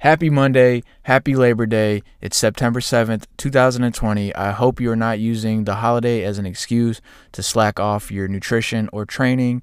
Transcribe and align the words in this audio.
Happy 0.00 0.28
Monday, 0.28 0.82
happy 1.04 1.34
Labor 1.34 1.64
Day. 1.64 2.02
It's 2.20 2.36
September 2.36 2.80
7th, 2.80 3.24
2020. 3.38 4.34
I 4.34 4.50
hope 4.50 4.78
you 4.78 4.90
are 4.90 4.96
not 4.96 5.18
using 5.18 5.64
the 5.64 5.76
holiday 5.76 6.22
as 6.22 6.38
an 6.38 6.44
excuse 6.44 7.00
to 7.32 7.42
slack 7.42 7.80
off 7.80 8.12
your 8.12 8.28
nutrition 8.28 8.90
or 8.92 9.06
training. 9.06 9.62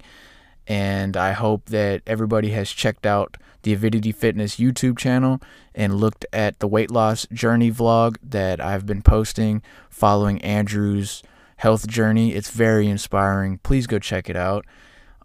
And 0.66 1.16
I 1.16 1.32
hope 1.32 1.66
that 1.66 2.02
everybody 2.04 2.50
has 2.50 2.72
checked 2.72 3.06
out 3.06 3.36
the 3.62 3.72
Avidity 3.72 4.10
Fitness 4.10 4.56
YouTube 4.56 4.98
channel 4.98 5.40
and 5.72 6.00
looked 6.00 6.26
at 6.32 6.58
the 6.58 6.66
weight 6.66 6.90
loss 6.90 7.28
journey 7.32 7.70
vlog 7.70 8.16
that 8.20 8.60
I've 8.60 8.86
been 8.86 9.02
posting 9.02 9.62
following 9.88 10.42
Andrew's 10.42 11.22
health 11.58 11.86
journey. 11.86 12.34
It's 12.34 12.50
very 12.50 12.88
inspiring. 12.88 13.58
Please 13.58 13.86
go 13.86 14.00
check 14.00 14.28
it 14.28 14.36
out. 14.36 14.66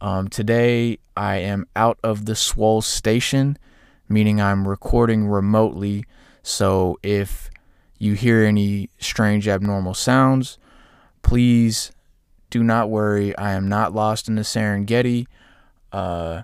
Um, 0.01 0.27
today, 0.27 0.99
I 1.17 1.37
am 1.37 1.65
out 1.75 1.97
of 2.03 2.25
the 2.25 2.35
Swole 2.35 2.83
station, 2.83 3.57
meaning 4.09 4.41
I'm 4.41 4.67
recording 4.67 5.27
remotely. 5.27 6.03
So 6.43 6.97
if 7.03 7.49
you 7.97 8.13
hear 8.13 8.43
any 8.43 8.89
strange, 8.97 9.47
abnormal 9.47 9.93
sounds, 9.93 10.57
please 11.21 11.91
do 12.49 12.63
not 12.63 12.89
worry. 12.89 13.37
I 13.37 13.53
am 13.53 13.69
not 13.69 13.93
lost 13.93 14.27
in 14.27 14.35
the 14.35 14.41
Serengeti. 14.41 15.27
Uh, 15.91 16.43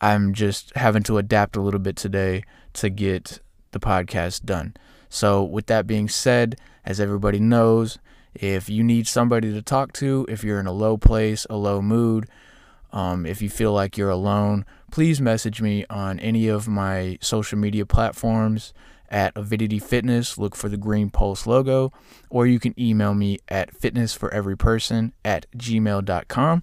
I'm 0.00 0.32
just 0.32 0.74
having 0.76 1.02
to 1.04 1.18
adapt 1.18 1.56
a 1.56 1.60
little 1.60 1.80
bit 1.80 1.96
today 1.96 2.44
to 2.74 2.88
get 2.88 3.40
the 3.72 3.80
podcast 3.80 4.44
done. 4.44 4.74
So, 5.08 5.42
with 5.42 5.66
that 5.66 5.86
being 5.86 6.08
said, 6.08 6.56
as 6.84 7.00
everybody 7.00 7.38
knows, 7.38 7.98
if 8.34 8.68
you 8.68 8.82
need 8.82 9.06
somebody 9.06 9.52
to 9.52 9.62
talk 9.62 9.92
to, 9.94 10.26
if 10.28 10.42
you're 10.42 10.60
in 10.60 10.66
a 10.66 10.72
low 10.72 10.96
place, 10.96 11.46
a 11.50 11.56
low 11.56 11.82
mood, 11.82 12.26
um, 12.92 13.24
if 13.24 13.40
you 13.40 13.48
feel 13.48 13.72
like 13.72 13.96
you're 13.96 14.10
alone, 14.10 14.66
please 14.90 15.20
message 15.20 15.62
me 15.62 15.84
on 15.88 16.20
any 16.20 16.48
of 16.48 16.68
my 16.68 17.18
social 17.20 17.58
media 17.58 17.86
platforms 17.86 18.74
at 19.08 19.36
Avidity 19.36 19.78
Fitness. 19.78 20.36
Look 20.38 20.54
for 20.54 20.68
the 20.68 20.76
green 20.76 21.10
pulse 21.10 21.46
logo, 21.46 21.92
or 22.30 22.46
you 22.46 22.60
can 22.60 22.78
email 22.78 23.14
me 23.14 23.38
at 23.48 23.74
fitnessforeveryperson 23.74 25.12
at 25.24 25.46
gmail.com. 25.56 26.62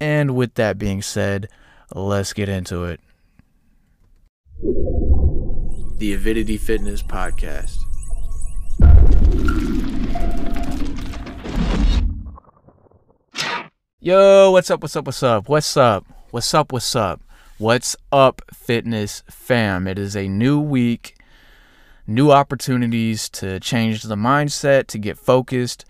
And 0.00 0.34
with 0.34 0.54
that 0.54 0.78
being 0.78 1.02
said, 1.02 1.48
let's 1.94 2.32
get 2.32 2.48
into 2.48 2.84
it. 2.84 3.00
The 5.98 6.14
Avidity 6.14 6.56
Fitness 6.56 7.02
Podcast. 7.02 7.76
Yo, 14.02 14.50
what's 14.50 14.70
up? 14.70 14.80
What's 14.80 14.96
up? 14.96 15.06
What's 15.06 15.22
up? 15.22 15.46
What's 15.46 15.76
up? 15.76 16.06
What's 16.30 16.54
up? 16.54 16.72
What's 16.72 16.96
up? 16.96 17.20
What's 17.58 17.96
up, 18.10 18.40
fitness 18.50 19.22
fam? 19.28 19.86
It 19.86 19.98
is 19.98 20.16
a 20.16 20.26
new 20.26 20.58
week, 20.58 21.18
new 22.06 22.30
opportunities 22.30 23.28
to 23.28 23.60
change 23.60 24.04
the 24.04 24.14
mindset, 24.16 24.86
to 24.86 24.98
get 24.98 25.18
focused 25.18 25.84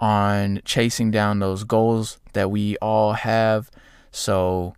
on 0.00 0.62
chasing 0.64 1.10
down 1.10 1.40
those 1.40 1.64
goals 1.64 2.18
that 2.32 2.50
we 2.50 2.78
all 2.78 3.12
have. 3.12 3.70
So, 4.10 4.74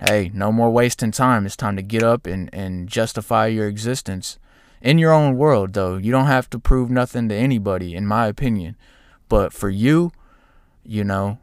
hey, 0.00 0.30
no 0.32 0.50
more 0.50 0.70
wasting 0.70 1.10
time. 1.10 1.44
It's 1.44 1.56
time 1.56 1.76
to 1.76 1.82
get 1.82 2.02
up 2.02 2.24
and, 2.24 2.48
and 2.54 2.88
justify 2.88 3.48
your 3.48 3.68
existence 3.68 4.38
in 4.80 4.96
your 4.96 5.12
own 5.12 5.36
world, 5.36 5.74
though. 5.74 5.98
You 5.98 6.10
don't 6.10 6.24
have 6.24 6.48
to 6.48 6.58
prove 6.58 6.88
nothing 6.88 7.28
to 7.28 7.34
anybody, 7.34 7.94
in 7.94 8.06
my 8.06 8.28
opinion. 8.28 8.76
But 9.28 9.52
for 9.52 9.68
you, 9.68 10.10
you 10.84 11.04
know, 11.04 11.38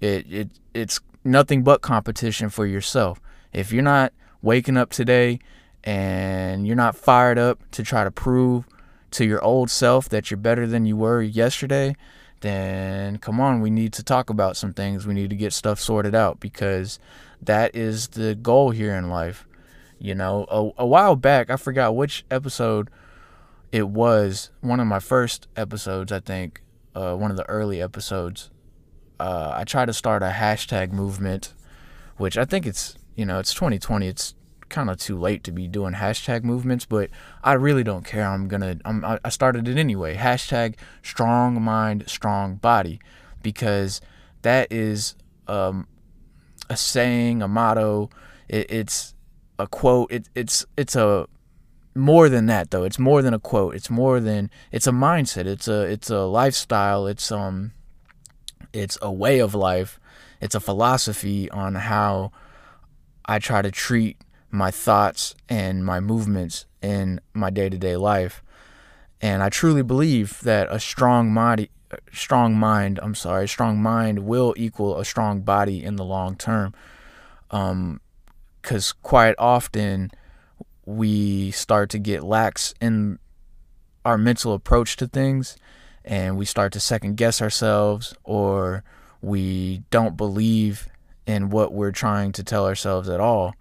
it, 0.00 0.26
it 0.32 0.50
it's 0.74 1.00
nothing 1.24 1.62
but 1.62 1.82
competition 1.82 2.48
for 2.48 2.66
yourself. 2.66 3.20
If 3.52 3.72
you're 3.72 3.82
not 3.82 4.12
waking 4.42 4.76
up 4.76 4.90
today 4.90 5.40
and 5.84 6.66
you're 6.66 6.76
not 6.76 6.96
fired 6.96 7.38
up 7.38 7.60
to 7.72 7.82
try 7.82 8.04
to 8.04 8.10
prove 8.10 8.66
to 9.12 9.24
your 9.24 9.42
old 9.42 9.70
self 9.70 10.08
that 10.08 10.30
you're 10.30 10.38
better 10.38 10.66
than 10.66 10.86
you 10.86 10.96
were 10.96 11.22
yesterday, 11.22 11.96
then 12.40 13.18
come 13.18 13.40
on, 13.40 13.60
we 13.60 13.70
need 13.70 13.92
to 13.94 14.02
talk 14.02 14.30
about 14.30 14.56
some 14.56 14.72
things. 14.72 15.06
We 15.06 15.14
need 15.14 15.30
to 15.30 15.36
get 15.36 15.52
stuff 15.52 15.80
sorted 15.80 16.14
out 16.14 16.40
because 16.40 16.98
that 17.40 17.74
is 17.74 18.08
the 18.08 18.34
goal 18.34 18.70
here 18.70 18.94
in 18.94 19.08
life. 19.08 19.46
You 19.98 20.14
know, 20.14 20.44
a, 20.50 20.82
a 20.82 20.86
while 20.86 21.16
back, 21.16 21.48
I 21.48 21.56
forgot 21.56 21.96
which 21.96 22.24
episode 22.30 22.90
it 23.72 23.88
was, 23.88 24.50
one 24.60 24.80
of 24.80 24.86
my 24.86 25.00
first 25.00 25.48
episodes, 25.56 26.12
I 26.12 26.20
think, 26.20 26.62
uh, 26.94 27.14
one 27.14 27.30
of 27.30 27.36
the 27.36 27.48
early 27.48 27.80
episodes 27.80 28.50
uh, 29.18 29.52
I 29.54 29.64
try 29.64 29.84
to 29.86 29.92
start 29.92 30.22
a 30.22 30.30
hashtag 30.30 30.92
movement, 30.92 31.54
which 32.16 32.36
I 32.36 32.44
think 32.44 32.66
it's 32.66 32.96
you 33.14 33.24
know 33.24 33.38
it's 33.38 33.54
2020. 33.54 34.06
It's 34.06 34.34
kind 34.68 34.90
of 34.90 34.98
too 34.98 35.18
late 35.18 35.44
to 35.44 35.52
be 35.52 35.68
doing 35.68 35.94
hashtag 35.94 36.42
movements, 36.42 36.84
but 36.86 37.10
I 37.42 37.52
really 37.52 37.84
don't 37.84 38.04
care. 38.04 38.26
I'm 38.26 38.48
gonna 38.48 38.78
I'm, 38.84 39.04
I 39.24 39.28
started 39.28 39.68
it 39.68 39.78
anyway. 39.78 40.16
Hashtag 40.16 40.74
strong 41.02 41.62
mind, 41.62 42.04
strong 42.06 42.56
body, 42.56 43.00
because 43.42 44.00
that 44.42 44.68
is 44.70 45.14
um, 45.48 45.86
a 46.68 46.76
saying, 46.76 47.42
a 47.42 47.48
motto. 47.48 48.10
It, 48.48 48.70
it's 48.70 49.14
a 49.58 49.66
quote. 49.66 50.12
It, 50.12 50.28
it's 50.34 50.64
it's 50.76 50.96
a 50.96 51.26
more 51.94 52.28
than 52.28 52.46
that 52.46 52.70
though. 52.70 52.84
It's 52.84 52.98
more 52.98 53.22
than 53.22 53.34
a 53.34 53.38
quote. 53.38 53.74
It's 53.74 53.90
more 53.90 54.20
than 54.20 54.50
it's 54.70 54.86
a 54.86 54.92
mindset. 54.92 55.46
It's 55.46 55.68
a 55.68 55.82
it's 55.82 56.10
a 56.10 56.20
lifestyle. 56.20 57.06
It's 57.06 57.32
um 57.32 57.72
it's 58.76 58.98
a 59.00 59.10
way 59.10 59.38
of 59.38 59.54
life, 59.54 59.98
it's 60.40 60.54
a 60.54 60.60
philosophy 60.60 61.50
on 61.50 61.74
how 61.74 62.30
I 63.24 63.38
try 63.38 63.62
to 63.62 63.70
treat 63.70 64.18
my 64.50 64.70
thoughts 64.70 65.34
and 65.48 65.84
my 65.84 65.98
movements 65.98 66.66
in 66.82 67.20
my 67.32 67.50
day-to-day 67.50 67.96
life. 67.96 68.42
And 69.20 69.42
I 69.42 69.48
truly 69.48 69.82
believe 69.82 70.40
that 70.42 70.68
a 70.70 70.78
strong 70.78 71.32
mind 71.32 71.68
strong 72.12 72.56
mind, 72.56 72.98
I'm 73.00 73.14
sorry, 73.14 73.46
strong 73.48 73.80
mind 73.80 74.26
will 74.26 74.52
equal 74.56 74.98
a 74.98 75.04
strong 75.04 75.40
body 75.40 75.82
in 75.82 75.96
the 75.96 76.04
long 76.04 76.36
term. 76.36 76.74
Um 77.50 78.00
cuz 78.62 78.92
quite 78.92 79.36
often 79.38 80.10
we 80.84 81.50
start 81.52 81.88
to 81.90 81.98
get 81.98 82.24
lax 82.24 82.74
in 82.80 83.18
our 84.04 84.18
mental 84.18 84.52
approach 84.52 84.96
to 84.96 85.06
things 85.06 85.56
and 86.06 86.36
we 86.38 86.44
start 86.44 86.72
to 86.72 86.80
second 86.80 87.16
guess 87.16 87.42
ourselves 87.42 88.14
or 88.22 88.84
we 89.20 89.82
don't 89.90 90.16
believe 90.16 90.88
in 91.26 91.50
what 91.50 91.72
we're 91.72 91.90
trying 91.90 92.30
to 92.32 92.44
tell 92.44 92.64
ourselves 92.66 93.08
at 93.08 93.20
all. 93.20 93.54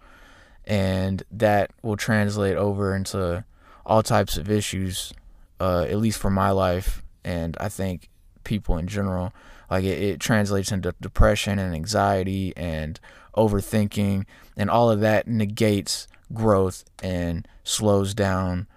And 0.66 1.24
that 1.32 1.72
will 1.82 1.98
translate 1.98 2.56
over 2.56 2.96
into 2.96 3.44
all 3.86 4.04
types 4.04 4.38
of 4.38 4.50
issues, 4.50 5.14
uh, 5.60 5.86
at 5.90 5.98
least 5.98 6.20
for 6.20 6.30
my 6.30 6.52
life. 6.52 7.04
And 7.24 7.58
I 7.60 7.70
think 7.70 8.10
people 8.44 8.78
in 8.78 8.88
general, 8.88 9.34
like 9.70 9.84
it, 9.84 10.02
it 10.02 10.20
translates 10.20 10.72
into 10.72 10.94
depression 11.02 11.58
and 11.58 11.74
anxiety 11.74 12.54
and 12.56 13.00
overthinking. 13.36 14.26
And 14.56 14.70
all 14.70 14.92
of 14.92 15.00
that 15.02 15.28
negates 15.28 16.08
growth 16.34 16.86
and 17.02 17.48
slows 17.64 18.14
down 18.14 18.68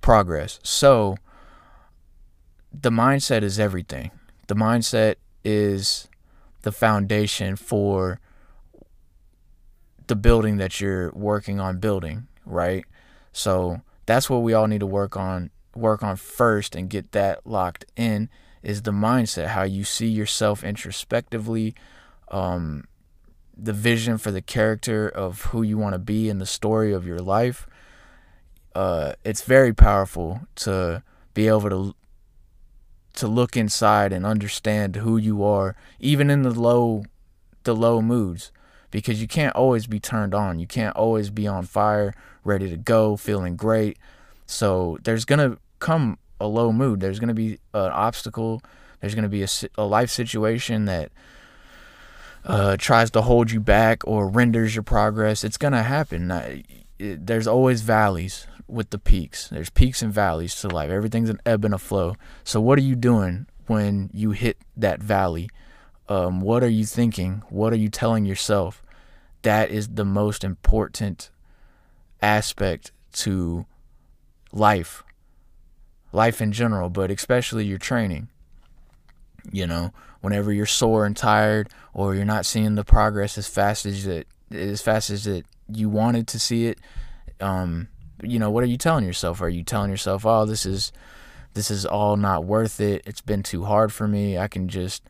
progress. 0.00 0.58
So, 0.62 1.16
the 2.72 2.90
mindset 2.90 3.42
is 3.42 3.58
everything. 3.58 4.10
The 4.48 4.54
mindset 4.54 5.16
is 5.44 6.08
the 6.62 6.72
foundation 6.72 7.56
for 7.56 8.20
the 10.06 10.16
building 10.16 10.56
that 10.58 10.80
you're 10.80 11.10
working 11.12 11.60
on 11.60 11.78
building, 11.78 12.26
right? 12.44 12.84
So 13.32 13.82
that's 14.06 14.28
what 14.28 14.42
we 14.42 14.52
all 14.52 14.66
need 14.66 14.80
to 14.80 14.86
work 14.86 15.16
on 15.16 15.50
work 15.74 16.02
on 16.02 16.16
first 16.16 16.76
and 16.76 16.90
get 16.90 17.12
that 17.12 17.46
locked 17.46 17.86
in 17.96 18.28
is 18.62 18.82
the 18.82 18.90
mindset, 18.90 19.48
how 19.48 19.62
you 19.62 19.84
see 19.84 20.06
yourself 20.06 20.62
introspectively, 20.62 21.74
um, 22.28 22.84
the 23.56 23.72
vision 23.72 24.18
for 24.18 24.30
the 24.30 24.42
character 24.42 25.08
of 25.08 25.42
who 25.46 25.62
you 25.62 25.78
want 25.78 25.94
to 25.94 25.98
be 25.98 26.28
in 26.28 26.38
the 26.38 26.46
story 26.46 26.92
of 26.92 27.06
your 27.06 27.18
life. 27.18 27.66
Uh, 28.74 29.14
it's 29.24 29.42
very 29.42 29.72
powerful 29.72 30.40
to 30.54 31.02
be 31.34 31.48
able 31.48 31.70
to 31.70 31.94
to 33.14 33.26
look 33.26 33.56
inside 33.56 34.12
and 34.12 34.24
understand 34.24 34.96
who 34.96 35.16
you 35.16 35.44
are 35.44 35.76
even 36.00 36.30
in 36.30 36.42
the 36.42 36.50
low 36.50 37.04
the 37.64 37.74
low 37.74 38.00
moods 38.02 38.50
because 38.90 39.20
you 39.20 39.28
can't 39.28 39.56
always 39.56 39.86
be 39.86 39.98
turned 39.98 40.34
on. 40.34 40.58
You 40.58 40.66
can't 40.66 40.94
always 40.94 41.30
be 41.30 41.46
on 41.46 41.64
fire 41.64 42.14
ready 42.44 42.68
to 42.70 42.76
go 42.76 43.16
feeling 43.16 43.56
great. 43.56 43.98
So 44.46 44.98
there's 45.02 45.24
to 45.38 45.58
come 45.78 46.18
a 46.40 46.46
low 46.46 46.72
mood. 46.72 47.00
There's 47.00 47.18
to 47.28 47.34
be 47.34 47.58
an 47.74 47.90
obstacle. 47.92 48.62
There's 49.00 49.14
to 49.22 49.28
be 49.28 49.42
a, 49.42 49.48
a 49.76 49.84
life 49.84 50.10
situation 50.10 50.84
that 50.84 51.10
uh, 52.44 52.76
tries 52.76 53.10
to 53.12 53.22
hold 53.22 53.50
you 53.50 53.60
back 53.60 54.06
or 54.06 54.28
renders 54.28 54.74
your 54.74 54.82
progress. 54.82 55.42
It's 55.42 55.56
to 55.72 55.82
happen. 55.82 56.62
There's 56.98 57.46
always 57.46 57.82
valleys 57.82 58.46
with 58.72 58.90
the 58.90 58.98
peaks. 58.98 59.48
There's 59.48 59.70
peaks 59.70 60.02
and 60.02 60.12
valleys 60.12 60.54
to 60.60 60.68
life. 60.68 60.90
Everything's 60.90 61.28
an 61.28 61.40
ebb 61.44 61.64
and 61.64 61.74
a 61.74 61.78
flow. 61.78 62.16
So 62.42 62.60
what 62.60 62.78
are 62.78 62.82
you 62.82 62.96
doing 62.96 63.46
when 63.66 64.10
you 64.12 64.32
hit 64.32 64.56
that 64.76 65.00
valley? 65.00 65.50
Um, 66.08 66.40
what 66.40 66.64
are 66.64 66.68
you 66.68 66.84
thinking? 66.84 67.42
What 67.48 67.72
are 67.72 67.76
you 67.76 67.88
telling 67.88 68.24
yourself? 68.24 68.82
That 69.42 69.70
is 69.70 69.88
the 69.88 70.04
most 70.04 70.42
important 70.42 71.30
aspect 72.20 72.92
to 73.12 73.66
life, 74.52 75.04
life 76.12 76.40
in 76.40 76.52
general, 76.52 76.88
but 76.88 77.10
especially 77.10 77.64
your 77.64 77.78
training. 77.78 78.28
You 79.50 79.66
know, 79.66 79.92
whenever 80.20 80.52
you're 80.52 80.66
sore 80.66 81.04
and 81.04 81.16
tired, 81.16 81.68
or 81.92 82.14
you're 82.14 82.24
not 82.24 82.46
seeing 82.46 82.76
the 82.76 82.84
progress 82.84 83.36
as 83.36 83.48
fast 83.48 83.84
as 83.86 84.06
it 84.06 84.28
as 84.52 84.80
fast 84.80 85.10
as 85.10 85.26
it 85.26 85.46
you 85.68 85.88
wanted 85.88 86.28
to 86.28 86.38
see 86.38 86.66
it, 86.66 86.78
um, 87.40 87.88
you 88.22 88.38
know, 88.38 88.50
what 88.50 88.64
are 88.64 88.68
you 88.68 88.78
telling 88.78 89.04
yourself? 89.04 89.40
Are 89.42 89.48
you 89.48 89.62
telling 89.62 89.90
yourself, 89.90 90.24
"Oh, 90.24 90.44
this 90.44 90.64
is 90.66 90.92
this 91.54 91.70
is 91.70 91.84
all 91.84 92.16
not 92.16 92.44
worth 92.44 92.80
it. 92.80 93.02
It's 93.06 93.20
been 93.20 93.42
too 93.42 93.64
hard 93.64 93.92
for 93.92 94.08
me. 94.08 94.38
I 94.38 94.48
can 94.48 94.68
just, 94.68 95.02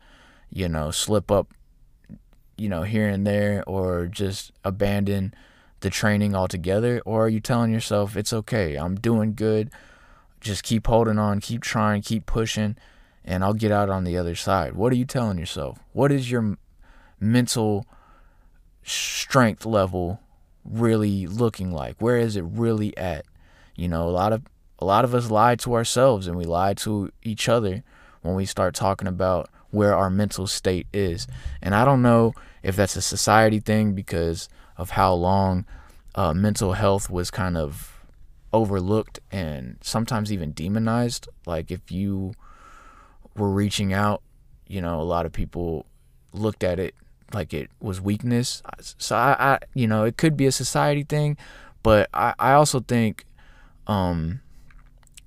you 0.49 0.67
know, 0.67 0.91
slip 0.91 1.31
up, 1.31 1.53
you 2.57 2.67
know, 2.67 2.83
here 2.83 3.07
and 3.07 3.25
there 3.25 3.63
or 3.65 4.07
just 4.07 4.51
abandon 4.63 5.33
the 5.79 5.89
training 5.89 6.35
altogether? 6.35 7.01
Or 7.05 7.25
are 7.25 7.29
you 7.29 7.39
telling 7.39 7.71
yourself, 7.71 8.17
it's 8.17 8.33
okay, 8.33 8.75
I'm 8.75 8.95
doing 8.95 9.33
good, 9.33 9.69
just 10.41 10.63
keep 10.63 10.87
holding 10.87 11.19
on, 11.19 11.39
keep 11.39 11.61
trying, 11.61 12.01
keep 12.01 12.25
pushing, 12.25 12.75
and 13.23 13.43
I'll 13.43 13.53
get 13.53 13.71
out 13.71 13.89
on 13.89 14.03
the 14.03 14.17
other 14.17 14.35
side? 14.35 14.73
What 14.73 14.91
are 14.91 14.97
you 14.97 15.05
telling 15.05 15.37
yourself? 15.37 15.79
What 15.93 16.11
is 16.11 16.29
your 16.29 16.57
mental 17.19 17.85
strength 18.83 19.65
level 19.65 20.19
really 20.65 21.27
looking 21.27 21.71
like? 21.71 22.01
Where 22.01 22.17
is 22.17 22.35
it 22.35 22.43
really 22.43 22.95
at? 22.97 23.25
You 23.75 23.87
know, 23.87 24.07
a 24.07 24.11
lot 24.11 24.33
of 24.33 24.43
a 24.79 24.85
lot 24.85 25.05
of 25.05 25.15
us 25.15 25.31
lie 25.31 25.55
to 25.55 25.73
ourselves 25.73 26.27
and 26.27 26.35
we 26.35 26.45
lie 26.45 26.73
to 26.75 27.11
each 27.23 27.47
other 27.47 27.83
when 28.21 28.35
we 28.35 28.45
start 28.45 28.75
talking 28.75 29.07
about 29.07 29.49
where 29.71 29.95
our 29.95 30.09
mental 30.09 30.45
state 30.45 30.87
is. 30.93 31.27
And 31.61 31.73
I 31.73 31.85
don't 31.85 32.01
know 32.01 32.33
if 32.61 32.75
that's 32.75 32.95
a 32.95 33.01
society 33.01 33.59
thing 33.59 33.93
because 33.93 34.49
of 34.77 34.91
how 34.91 35.13
long 35.13 35.65
uh, 36.15 36.33
mental 36.33 36.73
health 36.73 37.09
was 37.09 37.31
kind 37.31 37.57
of 37.57 38.03
overlooked 38.51 39.19
and 39.31 39.77
sometimes 39.81 40.31
even 40.31 40.51
demonized. 40.51 41.27
Like 41.45 41.71
if 41.71 41.91
you 41.91 42.33
were 43.35 43.49
reaching 43.49 43.93
out, 43.93 44.21
you 44.67 44.81
know, 44.81 45.01
a 45.01 45.03
lot 45.03 45.25
of 45.25 45.31
people 45.31 45.85
looked 46.33 46.63
at 46.63 46.79
it 46.79 46.95
like 47.33 47.53
it 47.53 47.69
was 47.79 47.99
weakness. 48.01 48.61
So 48.79 49.15
I, 49.15 49.35
I 49.39 49.59
you 49.73 49.87
know, 49.87 50.03
it 50.03 50.17
could 50.17 50.37
be 50.37 50.45
a 50.45 50.51
society 50.51 51.03
thing, 51.03 51.37
but 51.81 52.09
I, 52.13 52.33
I 52.39 52.53
also 52.53 52.79
think 52.79 53.25
um, 53.87 54.41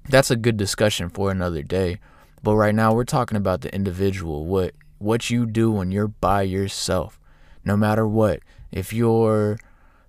that's 0.09 0.31
a 0.31 0.37
good 0.37 0.57
discussion 0.57 1.09
for 1.09 1.31
another 1.31 1.63
day. 1.63 2.01
But 2.43 2.57
right 2.57 2.75
now 2.75 2.95
we're 2.95 3.05
talking 3.05 3.37
about 3.37 3.63
the 3.63 3.75
individual, 3.75 4.47
what 4.47 4.75
what 4.99 5.31
you 5.31 5.47
do 5.47 5.71
when 5.71 5.91
you're 5.91 6.09
by 6.09 6.43
yourself. 6.43 7.21
No 7.65 7.77
matter 7.77 8.07
what. 8.07 8.41
If 8.71 8.93
you're 8.93 9.59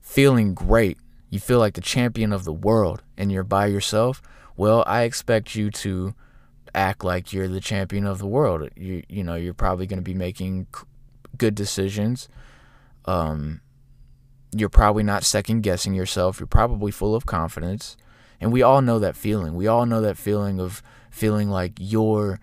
feeling 0.01 0.53
great, 0.53 0.97
you 1.29 1.39
feel 1.39 1.59
like 1.59 1.73
the 1.73 1.81
champion 1.81 2.31
of 2.31 2.43
the 2.43 2.53
world 2.53 3.01
and 3.17 3.31
you're 3.31 3.43
by 3.43 3.65
yourself, 3.65 4.21
well, 4.55 4.83
I 4.87 5.03
expect 5.03 5.55
you 5.55 5.71
to 5.71 6.13
act 6.73 7.03
like 7.03 7.33
you're 7.33 7.47
the 7.47 7.59
champion 7.59 8.05
of 8.05 8.19
the 8.19 8.27
world. 8.27 8.69
You 8.75 9.03
you 9.09 9.23
know, 9.23 9.35
you're 9.35 9.53
probably 9.53 9.87
going 9.87 9.99
to 9.99 10.03
be 10.03 10.13
making 10.13 10.67
good 11.37 11.55
decisions. 11.55 12.29
Um 13.05 13.61
you're 14.51 14.69
probably 14.69 15.03
not 15.03 15.23
second 15.23 15.61
guessing 15.61 15.93
yourself. 15.93 16.39
You're 16.39 16.47
probably 16.47 16.91
full 16.91 17.15
of 17.15 17.25
confidence. 17.25 17.97
And 18.39 18.51
we 18.51 18.61
all 18.61 18.81
know 18.81 18.99
that 18.99 19.15
feeling. 19.15 19.55
We 19.55 19.67
all 19.67 19.85
know 19.85 20.01
that 20.01 20.17
feeling 20.17 20.59
of 20.59 20.81
feeling 21.09 21.49
like 21.49 21.73
you're 21.79 22.39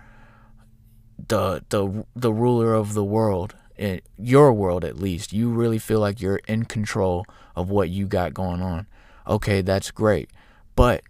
the 1.29 1.65
the 1.69 2.05
the 2.15 2.33
ruler 2.33 2.75
of 2.75 2.95
the 2.95 3.05
world, 3.05 3.55
in 3.77 4.01
your 4.19 4.53
world 4.53 4.85
at 4.85 4.99
least. 4.99 5.33
You 5.33 5.51
really 5.51 5.79
feel 5.79 6.01
like 6.01 6.21
you're 6.21 6.41
in 6.49 6.65
control 6.65 7.25
of 7.55 7.71
what 7.71 7.89
you 7.89 8.07
got 8.07 8.35
going 8.35 8.61
on. 8.61 8.87
Okay, 9.27 9.63
that's 9.63 9.91
great. 9.91 10.31
But 10.75 11.03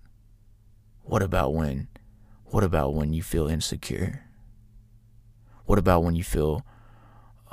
what 1.03 1.23
about 1.23 1.55
when 1.55 1.89
what 2.45 2.63
about 2.63 2.95
when 2.95 3.13
you 3.13 3.23
feel 3.23 3.49
insecure? 3.49 4.25
What 5.65 5.79
about 5.79 6.05
when 6.05 6.15
you 6.15 6.25
feel 6.25 6.65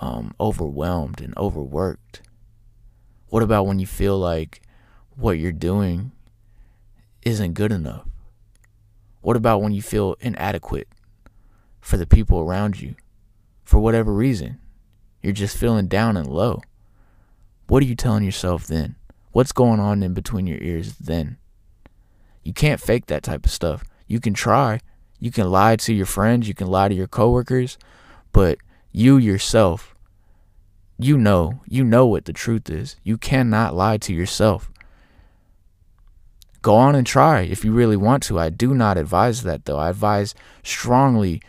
um, 0.02 0.34
overwhelmed 0.40 1.22
and 1.22 1.38
overworked? 1.38 2.22
What 3.28 3.44
about 3.44 3.66
when 3.66 3.80
you 3.80 3.88
feel 3.88 4.18
like 4.18 4.62
what 5.16 5.40
you're 5.40 5.54
doing 5.54 6.12
isn't 7.22 7.54
good 7.54 7.72
enough? 7.72 8.06
What 9.22 9.38
about 9.38 9.62
when 9.62 9.72
you 9.72 9.82
feel 9.82 10.18
inadequate 10.20 10.90
for 11.80 11.96
the 11.96 12.08
people 12.08 12.40
around 12.40 12.82
you 12.82 12.96
for 13.64 13.80
whatever 13.80 14.12
reason? 14.12 14.60
You're 15.22 15.32
just 15.32 15.56
feeling 15.56 15.88
down 15.88 16.18
and 16.18 16.28
low. 16.28 16.62
What 17.68 17.84
are 17.84 17.86
you 17.86 17.96
telling 17.96 18.24
yourself 18.24 18.68
then? 18.68 18.96
What's 19.32 19.54
going 19.54 19.80
on 19.80 20.04
in 20.04 20.14
between 20.14 20.48
your 20.48 20.62
ears 20.62 20.96
then? 20.98 21.38
You 22.44 22.52
can't 22.52 22.82
fake 22.82 23.06
that 23.06 23.24
type 23.24 23.46
of 23.46 23.52
stuff. 23.52 23.86
You 24.08 24.20
can 24.20 24.34
try. 24.34 24.80
You 25.20 25.32
can 25.32 25.52
lie 25.52 25.76
to 25.76 25.94
your 25.94 26.08
friends, 26.08 26.48
you 26.48 26.56
can 26.56 26.66
lie 26.66 26.90
to 26.90 26.96
your 26.96 27.08
coworkers, 27.08 27.78
but 28.34 28.58
you 28.92 29.18
yourself, 29.18 29.91
you 31.02 31.18
know, 31.18 31.62
you 31.68 31.84
know 31.84 32.06
what 32.06 32.26
the 32.26 32.34
truth 32.34 32.70
is. 32.70 32.96
You 33.04 33.18
cannot 33.18 33.76
lie 33.76 33.98
to 33.98 34.14
yourself. 34.14 34.72
Go 36.62 36.76
on 36.76 36.94
and 36.94 37.08
try 37.08 37.42
if 37.42 37.66
you 37.66 37.72
really 37.72 37.98
want 37.98 38.24
to. 38.24 38.38
I 38.38 38.50
do 38.50 38.76
not 38.76 38.98
advise 38.98 39.44
that 39.44 39.66
though. 39.66 39.80
I 39.80 39.90
advise 39.90 40.36
strongly 40.64 41.42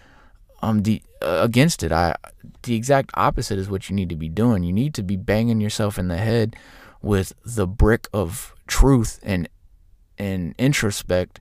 um 0.62 0.84
the 0.84 1.02
uh, 1.20 1.40
against 1.43 1.82
it. 1.82 1.93
I 1.93 2.16
the 2.62 2.75
exact 2.75 3.10
opposite 3.14 3.58
is 3.58 3.69
what 3.69 3.90
you 3.90 3.96
need 3.96 4.08
to 4.08 4.16
be 4.16 4.31
doing. 4.31 4.62
You 4.62 4.72
need 4.72 4.94
to 4.94 5.02
be 5.02 5.16
banging 5.16 5.60
yourself 5.60 5.99
in 5.99 6.08
the 6.08 6.16
head 6.16 6.56
with 7.02 7.34
the 7.44 7.66
brick 7.66 8.08
of 8.12 8.54
truth 8.66 9.20
and 9.22 9.49
and 10.16 10.54
introspect 10.56 11.40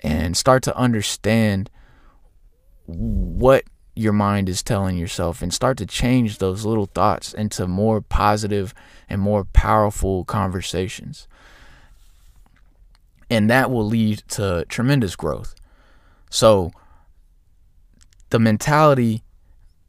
and 0.00 0.36
start 0.36 0.62
to 0.62 0.76
understand 0.76 1.68
what 2.86 3.64
your 3.96 4.12
mind 4.12 4.48
is 4.48 4.62
telling 4.62 4.96
yourself 4.96 5.42
and 5.42 5.52
start 5.52 5.78
to 5.78 5.86
change 5.86 6.38
those 6.38 6.64
little 6.64 6.86
thoughts 6.86 7.32
into 7.34 7.66
more 7.66 8.00
positive 8.00 8.74
and 9.08 9.20
more 9.20 9.44
powerful 9.44 10.24
conversations 10.24 11.26
and 13.28 13.50
that 13.50 13.70
will 13.70 13.86
lead 13.86 14.22
to 14.28 14.64
tremendous 14.68 15.16
growth. 15.16 15.54
So, 16.30 16.72
the 18.30 18.38
mentality, 18.38 19.22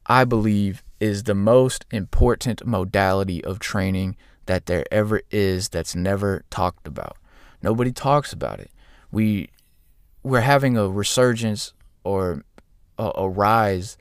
I 0.06 0.24
believe, 0.26 0.84
is 1.00 1.24
the 1.24 1.36
most 1.36 1.86
important 1.92 2.66
modality 2.66 3.44
of 3.44 3.60
training 3.60 4.16
that 4.46 4.66
there 4.66 4.86
ever 4.92 5.22
is 5.30 5.70
that's 5.70 5.96
never 5.96 6.44
talked 6.50 6.88
about. 6.88 7.18
Nobody 7.62 7.92
talks 7.92 8.32
about 8.34 8.60
it. 8.60 8.72
We 9.12 9.50
we're 10.24 10.42
having 10.42 10.78
a 10.78 10.90
resurgence 10.90 11.74
or 12.04 12.44
a, 12.98 13.12
a 13.16 13.30
rise 13.30 13.98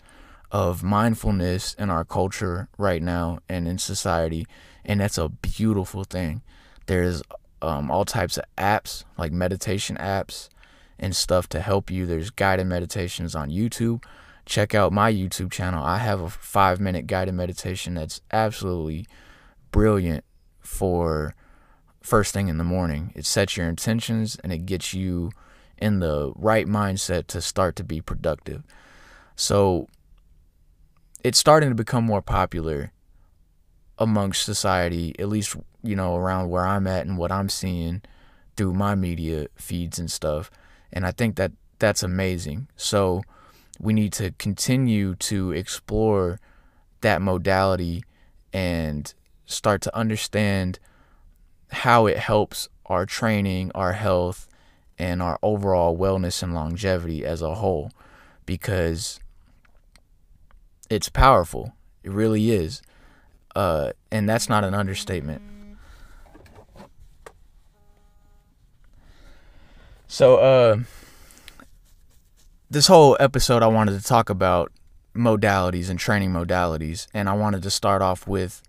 of 0.51 0.83
mindfulness 0.83 1.75
in 1.75 1.91
our 1.91 2.05
culture 2.05 2.69
right 2.79 3.03
now 3.03 3.39
and 3.49 3.67
in 3.67 3.79
society, 3.79 4.47
and 4.85 5.01
that's 5.01 5.19
a 5.19 5.29
beautiful 5.29 6.05
thing. 6.05 6.43
There's 6.87 7.23
um, 7.63 7.91
all 7.91 8.05
types 8.05 8.37
of 8.39 8.45
apps, 8.57 9.05
like 9.19 9.33
meditation 9.33 9.97
apps 9.97 10.49
and 10.99 11.15
stuff 11.15 11.49
to 11.51 11.61
help 11.61 11.91
you. 11.91 12.07
There's 12.07 12.31
guided 12.31 12.67
meditations 12.67 13.35
on 13.35 13.51
YouTube. 13.51 14.05
Check 14.45 14.75
out 14.75 14.93
my 14.93 15.13
YouTube 15.13 15.51
channel. 15.51 15.85
I 15.85 15.99
have 15.99 16.21
a 16.21 16.31
five 16.31 16.81
minute 16.81 17.07
guided 17.07 17.35
meditation 17.35 17.95
that's 17.95 18.21
absolutely 18.33 19.07
brilliant 19.73 20.25
for 20.61 21.35
first 22.01 22.33
thing 22.33 22.49
in 22.49 22.59
the 22.59 22.65
morning. 22.65 23.13
It 23.17 23.27
sets 23.27 23.57
your 23.57 23.69
intentions 23.69 24.37
and 24.43 24.53
it 24.53 24.65
gets 24.65 24.95
you 24.95 25.33
in 25.79 25.99
the 25.99 26.33
right 26.37 26.67
mindset 26.67 27.27
to 27.29 27.41
start 27.41 27.77
to 27.77 27.85
be 27.85 28.01
productive. 28.01 28.63
So 29.37 29.89
it's 31.23 31.39
starting 31.39 31.69
to 31.69 31.75
become 31.75 32.05
more 32.05 32.23
popular 32.23 32.93
amongst 33.99 34.43
society, 34.43 35.15
at 35.19 35.29
least 35.29 35.57
you 35.83 35.95
know 35.95 36.17
around 36.17 36.49
where 36.51 36.67
I'm 36.67 36.87
at 36.87 37.07
and 37.07 37.17
what 37.17 37.31
I'm 37.31 37.49
seeing 37.49 38.03
through 38.57 38.73
my 38.73 38.95
media 38.95 39.47
feeds 39.57 39.99
and 39.99 40.11
stuff. 40.11 40.51
And 40.93 41.07
I 41.07 41.13
think 41.13 41.37
that 41.37 41.53
that's 41.79 42.03
amazing. 42.03 42.69
So 42.77 43.23
we 43.79 43.93
need 43.93 44.13
to 44.15 44.33
continue 44.33 45.15
to 45.17 45.53
explore 45.53 46.41
that 47.03 47.21
modality 47.21 48.05
and 48.53 49.13
start 49.45 49.83
to 49.83 49.95
understand 49.97 50.79
how 51.71 52.07
it 52.07 52.17
helps 52.17 52.69
our 52.87 53.05
training, 53.05 53.71
our 53.75 53.93
health, 53.93 54.49
and 54.99 55.21
our 55.21 55.39
overall 55.43 55.97
wellness 55.97 56.43
and 56.43 56.55
longevity 56.55 57.25
as 57.25 57.43
a 57.43 57.57
whole 57.57 57.91
because 58.47 59.21
it's 60.91 61.09
powerful. 61.09 61.75
It 62.03 62.11
really 62.11 62.51
is. 62.51 62.83
Uh, 63.55 63.93
and 64.11 64.29
that's 64.29 64.49
not 64.49 64.65
an 64.65 64.75
understatement. 64.75 65.43
So, 70.09 70.37
uh, 70.37 70.79
this 72.71 72.87
whole 72.87 73.17
episode, 73.19 73.63
I 73.63 73.67
wanted 73.67 73.99
to 74.01 74.05
talk 74.07 74.31
about 74.31 74.73
modalities 75.15 75.89
and 75.89 75.99
training 75.99 76.33
modalities, 76.33 77.07
and 77.15 77.29
I 77.29 77.33
wanted 77.33 77.63
to 77.63 77.71
start 77.71 78.03
off 78.03 78.27
with 78.27 78.63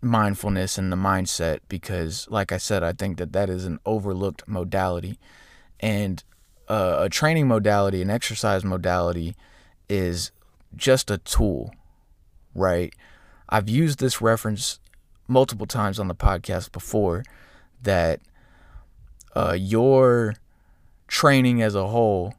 mindfulness 0.00 0.78
and 0.78 0.92
the 0.92 0.96
mindset 0.96 1.60
because, 1.68 2.26
like 2.30 2.52
I 2.52 2.58
said, 2.58 2.82
I 2.82 2.92
think 2.92 3.18
that 3.18 3.32
that 3.32 3.50
is 3.50 3.64
an 3.64 3.78
overlooked 3.86 4.46
modality. 4.46 5.18
And 5.80 6.22
uh, 6.68 6.96
a 7.00 7.08
training 7.08 7.48
modality, 7.48 8.02
an 8.02 8.10
exercise 8.10 8.64
modality, 8.64 9.36
is 9.88 10.30
just 10.76 11.10
a 11.10 11.18
tool, 11.18 11.74
right? 12.54 12.94
I've 13.48 13.68
used 13.68 13.98
this 13.98 14.20
reference 14.20 14.80
multiple 15.28 15.66
times 15.66 15.98
on 15.98 16.08
the 16.08 16.14
podcast 16.14 16.72
before 16.72 17.24
that 17.82 18.20
uh, 19.34 19.56
your 19.58 20.34
training 21.06 21.62
as 21.62 21.74
a 21.74 21.88
whole 21.88 22.34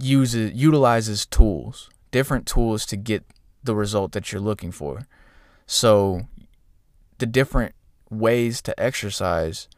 uses 0.00 0.52
utilizes 0.52 1.26
tools, 1.26 1.88
different 2.10 2.46
tools 2.46 2.84
to 2.86 2.96
get 2.96 3.24
the 3.64 3.74
result 3.74 4.12
that 4.12 4.32
you're 4.32 4.40
looking 4.40 4.72
for. 4.72 5.06
So 5.66 6.26
the 7.18 7.26
different 7.26 7.74
ways 8.10 8.62
to 8.62 8.78
exercise, 8.80 9.68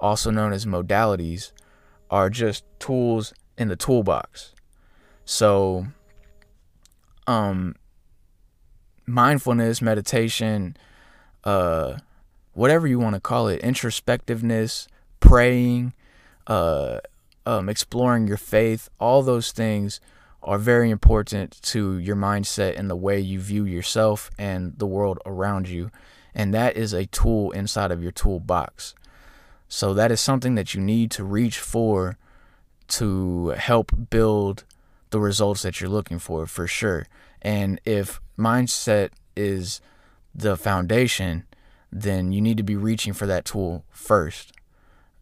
also 0.00 0.30
known 0.30 0.52
as 0.52 0.66
modalities, 0.66 1.52
are 2.10 2.30
just 2.30 2.64
tools 2.78 3.34
in 3.56 3.68
the 3.68 3.76
toolbox. 3.76 4.52
So 5.24 5.86
um 7.26 7.76
mindfulness, 9.06 9.80
meditation, 9.82 10.76
uh 11.44 11.98
whatever 12.52 12.86
you 12.86 12.98
want 12.98 13.14
to 13.14 13.20
call 13.20 13.48
it, 13.48 13.62
introspectiveness, 13.62 14.86
praying, 15.20 15.92
uh 16.46 17.00
um, 17.46 17.68
exploring 17.68 18.26
your 18.26 18.36
faith, 18.36 18.88
all 18.98 19.22
those 19.22 19.52
things 19.52 20.00
are 20.42 20.58
very 20.58 20.90
important 20.90 21.60
to 21.62 21.98
your 21.98 22.16
mindset 22.16 22.78
and 22.78 22.90
the 22.90 22.96
way 22.96 23.18
you 23.18 23.40
view 23.40 23.64
yourself 23.64 24.30
and 24.38 24.78
the 24.78 24.86
world 24.86 25.18
around 25.24 25.68
you. 25.68 25.90
And 26.34 26.52
that 26.52 26.76
is 26.76 26.92
a 26.92 27.06
tool 27.06 27.50
inside 27.52 27.90
of 27.90 28.02
your 28.02 28.12
toolbox. 28.12 28.94
So 29.68 29.94
that 29.94 30.10
is 30.10 30.20
something 30.20 30.54
that 30.56 30.74
you 30.74 30.80
need 30.80 31.10
to 31.12 31.24
reach 31.24 31.58
for 31.58 32.18
to 32.88 33.48
help 33.50 33.92
build 34.10 34.64
the 35.10 35.20
results 35.20 35.62
that 35.62 35.80
you're 35.80 35.90
looking 35.90 36.18
for, 36.18 36.46
for 36.46 36.66
sure. 36.66 37.06
And 37.42 37.80
if 37.84 38.20
mindset 38.38 39.10
is 39.36 39.80
the 40.34 40.56
foundation, 40.56 41.44
then 41.92 42.32
you 42.32 42.40
need 42.40 42.56
to 42.56 42.62
be 42.62 42.76
reaching 42.76 43.12
for 43.12 43.26
that 43.26 43.44
tool 43.44 43.84
first. 43.90 44.52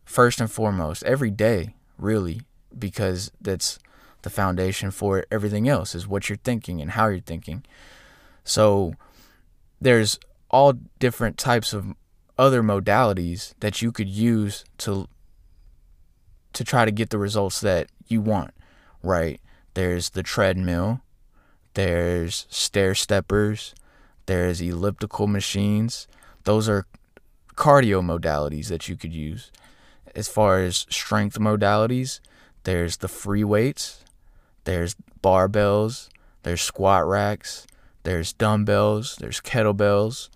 First 0.04 0.40
and 0.40 0.50
foremost, 0.50 1.04
every 1.04 1.30
day, 1.30 1.74
really, 1.98 2.42
because 2.76 3.30
that's 3.40 3.78
the 4.22 4.30
foundation 4.30 4.90
for 4.90 5.24
everything 5.30 5.68
else 5.68 5.94
is 5.94 6.08
what 6.08 6.28
you're 6.28 6.38
thinking 6.38 6.80
and 6.80 6.92
how 6.92 7.08
you're 7.08 7.20
thinking. 7.20 7.64
So 8.44 8.94
there's 9.80 10.18
all 10.50 10.74
different 10.98 11.38
types 11.38 11.72
of 11.72 11.94
other 12.38 12.62
modalities 12.62 13.54
that 13.60 13.82
you 13.82 13.92
could 13.92 14.08
use 14.08 14.64
to 14.78 15.08
to 16.52 16.64
try 16.64 16.84
to 16.84 16.90
get 16.90 17.10
the 17.10 17.18
results 17.18 17.60
that 17.60 17.88
you 18.08 18.20
want, 18.20 18.52
right? 19.02 19.40
There's 19.74 20.10
the 20.10 20.22
treadmill, 20.22 21.00
there's 21.74 22.46
stair 22.50 22.94
steppers, 22.94 23.74
there's 24.26 24.60
elliptical 24.60 25.26
machines. 25.26 26.06
Those 26.44 26.68
are 26.68 26.86
cardio 27.54 28.02
modalities 28.02 28.68
that 28.68 28.88
you 28.88 28.96
could 28.96 29.12
use. 29.12 29.50
As 30.14 30.28
far 30.28 30.60
as 30.60 30.86
strength 30.90 31.38
modalities, 31.38 32.20
there's 32.64 32.98
the 32.98 33.08
free 33.08 33.44
weights, 33.44 34.04
there's 34.64 34.94
barbells, 35.22 36.08
there's 36.42 36.60
squat 36.60 37.06
racks, 37.06 37.66
there's 38.02 38.32
dumbbells, 38.32 39.16
there's 39.16 39.40
kettlebells. 39.40 40.28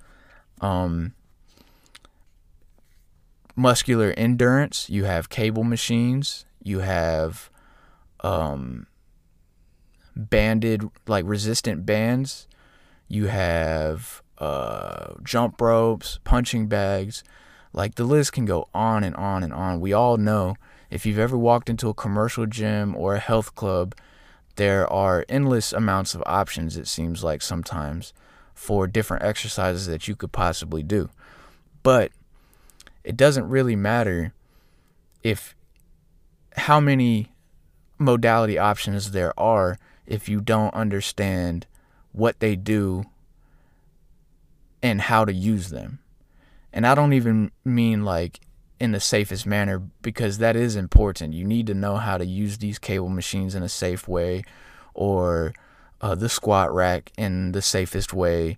Um, 0.60 1.12
muscular 3.56 4.12
endurance, 4.16 4.88
you 4.88 5.04
have 5.04 5.28
cable 5.30 5.64
machines, 5.64 6.44
you 6.62 6.80
have 6.80 7.50
um, 8.20 8.86
banded, 10.14 10.88
like 11.06 11.24
resistant 11.26 11.86
bands, 11.86 12.46
you 13.08 13.26
have 13.26 14.22
uh, 14.38 15.14
jump 15.22 15.60
ropes, 15.60 16.20
punching 16.24 16.66
bags. 16.66 17.24
Like 17.72 17.96
the 17.96 18.04
list 18.04 18.32
can 18.32 18.44
go 18.44 18.68
on 18.74 19.04
and 19.04 19.14
on 19.16 19.42
and 19.42 19.52
on. 19.52 19.80
We 19.80 19.92
all 19.92 20.16
know 20.16 20.56
if 20.90 21.04
you've 21.04 21.18
ever 21.18 21.36
walked 21.36 21.68
into 21.68 21.88
a 21.88 21.94
commercial 21.94 22.46
gym 22.46 22.94
or 22.96 23.14
a 23.14 23.20
health 23.20 23.54
club, 23.54 23.94
there 24.56 24.90
are 24.90 25.24
endless 25.28 25.72
amounts 25.72 26.14
of 26.14 26.22
options, 26.24 26.76
it 26.76 26.88
seems 26.88 27.22
like 27.22 27.42
sometimes, 27.42 28.14
for 28.54 28.86
different 28.86 29.22
exercises 29.22 29.86
that 29.86 30.08
you 30.08 30.16
could 30.16 30.32
possibly 30.32 30.82
do. 30.82 31.10
But 31.82 32.12
it 33.06 33.16
doesn't 33.16 33.48
really 33.48 33.76
matter 33.76 34.34
if 35.22 35.54
how 36.56 36.80
many 36.80 37.32
modality 37.98 38.58
options 38.58 39.12
there 39.12 39.32
are 39.38 39.78
if 40.06 40.28
you 40.28 40.40
don't 40.40 40.74
understand 40.74 41.66
what 42.10 42.40
they 42.40 42.56
do 42.56 43.04
and 44.82 45.02
how 45.02 45.24
to 45.24 45.32
use 45.32 45.70
them. 45.70 46.00
And 46.72 46.84
I 46.84 46.96
don't 46.96 47.12
even 47.12 47.52
mean 47.64 48.04
like 48.04 48.40
in 48.80 48.90
the 48.90 49.00
safest 49.00 49.46
manner 49.46 49.78
because 50.02 50.38
that 50.38 50.56
is 50.56 50.74
important. 50.74 51.32
You 51.32 51.44
need 51.44 51.68
to 51.68 51.74
know 51.74 51.96
how 51.98 52.18
to 52.18 52.26
use 52.26 52.58
these 52.58 52.80
cable 52.80 53.08
machines 53.08 53.54
in 53.54 53.62
a 53.62 53.68
safe 53.68 54.08
way 54.08 54.42
or 54.94 55.54
uh, 56.00 56.16
the 56.16 56.28
squat 56.28 56.74
rack 56.74 57.12
in 57.16 57.52
the 57.52 57.62
safest 57.62 58.12
way. 58.12 58.56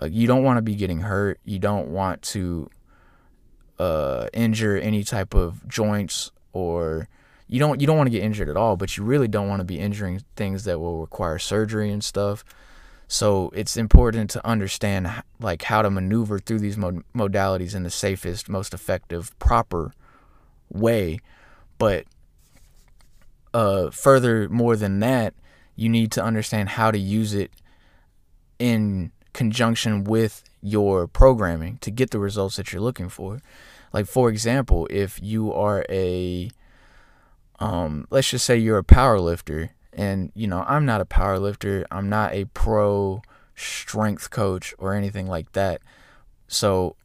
Uh, 0.00 0.06
you 0.06 0.26
don't 0.26 0.44
want 0.44 0.58
to 0.58 0.62
be 0.62 0.74
getting 0.74 1.00
hurt. 1.00 1.40
You 1.44 1.58
don't 1.58 1.88
want 1.88 2.20
to 2.22 2.68
uh, 3.78 4.28
injure 4.32 4.76
any 4.76 5.04
type 5.04 5.34
of 5.34 5.66
joints 5.68 6.30
or 6.52 7.08
you 7.48 7.60
don't 7.60 7.80
you 7.80 7.86
don't 7.86 7.96
want 7.96 8.08
to 8.08 8.10
get 8.10 8.22
injured 8.22 8.48
at 8.48 8.56
all, 8.56 8.76
but 8.76 8.96
you 8.96 9.04
really 9.04 9.28
don't 9.28 9.48
want 9.48 9.60
to 9.60 9.64
be 9.64 9.78
injuring 9.78 10.22
things 10.34 10.64
that 10.64 10.80
will 10.80 11.00
require 11.00 11.38
surgery 11.38 11.90
and 11.90 12.02
stuff. 12.02 12.44
So 13.08 13.50
it's 13.54 13.76
important 13.76 14.30
to 14.30 14.44
understand 14.44 15.22
like 15.38 15.62
how 15.62 15.82
to 15.82 15.90
maneuver 15.90 16.38
through 16.40 16.58
these 16.58 16.76
mod- 16.76 17.04
modalities 17.14 17.74
in 17.74 17.84
the 17.84 17.90
safest, 17.90 18.48
most 18.48 18.74
effective, 18.74 19.36
proper 19.38 19.92
way. 20.70 21.20
But 21.78 22.06
uh, 23.54 23.90
further 23.90 24.48
more 24.48 24.74
than 24.74 24.98
that, 25.00 25.34
you 25.76 25.88
need 25.88 26.10
to 26.12 26.22
understand 26.22 26.70
how 26.70 26.90
to 26.90 26.98
use 26.98 27.32
it 27.32 27.52
in 28.58 29.12
conjunction 29.32 30.02
with 30.02 30.42
your 30.66 31.06
programming 31.06 31.78
to 31.78 31.90
get 31.90 32.10
the 32.10 32.18
results 32.18 32.56
that 32.56 32.72
you're 32.72 32.82
looking 32.82 33.08
for. 33.08 33.40
Like 33.92 34.06
for 34.06 34.28
example, 34.28 34.88
if 34.90 35.20
you 35.22 35.52
are 35.52 35.84
a 35.88 36.50
um, 37.58 38.06
let's 38.10 38.30
just 38.30 38.44
say 38.44 38.56
you're 38.56 38.78
a 38.78 38.84
power 38.84 39.18
lifter 39.18 39.70
and, 39.92 40.30
you 40.34 40.46
know, 40.46 40.64
I'm 40.66 40.84
not 40.84 41.00
a 41.00 41.06
power 41.06 41.38
lifter. 41.38 41.86
I'm 41.90 42.08
not 42.08 42.34
a 42.34 42.44
pro 42.46 43.22
strength 43.54 44.30
coach 44.30 44.74
or 44.78 44.92
anything 44.92 45.26
like 45.26 45.52
that. 45.52 45.80
So 46.48 46.96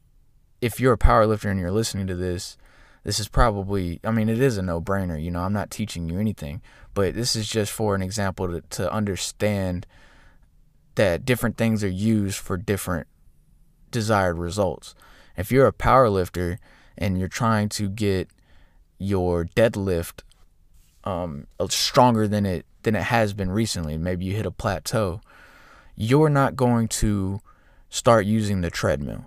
if 0.60 0.78
you're 0.78 0.92
a 0.92 0.98
power 0.98 1.26
lifter 1.26 1.48
and 1.48 1.58
you're 1.58 1.72
listening 1.72 2.06
to 2.08 2.14
this, 2.14 2.58
this 3.04 3.18
is 3.18 3.28
probably, 3.28 3.98
I 4.04 4.10
mean, 4.10 4.28
it 4.28 4.40
is 4.40 4.58
a 4.58 4.62
no 4.62 4.80
brainer. 4.80 5.20
You 5.20 5.30
know, 5.30 5.40
I'm 5.40 5.54
not 5.54 5.70
teaching 5.70 6.08
you 6.08 6.18
anything, 6.18 6.60
but 6.92 7.14
this 7.14 7.34
is 7.34 7.48
just 7.48 7.72
for 7.72 7.94
an 7.94 8.02
example 8.02 8.46
to, 8.48 8.60
to 8.60 8.92
understand 8.92 9.86
that 10.94 11.24
different 11.24 11.56
things 11.56 11.82
are 11.82 11.88
used 11.88 12.38
for 12.38 12.58
different 12.58 13.06
desired 13.92 14.38
results. 14.38 14.96
If 15.36 15.52
you're 15.52 15.66
a 15.66 15.72
power 15.72 16.10
lifter 16.10 16.58
and 16.98 17.18
you're 17.18 17.28
trying 17.28 17.68
to 17.70 17.88
get 17.88 18.28
your 18.98 19.44
deadlift 19.44 20.22
um, 21.04 21.46
stronger 21.68 22.28
than 22.28 22.46
it 22.46 22.66
than 22.82 22.94
it 22.96 23.02
has 23.02 23.32
been 23.32 23.50
recently. 23.50 23.96
Maybe 23.96 24.24
you 24.24 24.34
hit 24.34 24.46
a 24.46 24.50
plateau. 24.50 25.20
You're 25.94 26.28
not 26.28 26.56
going 26.56 26.88
to 26.88 27.40
start 27.90 28.26
using 28.26 28.60
the 28.60 28.70
treadmill. 28.70 29.26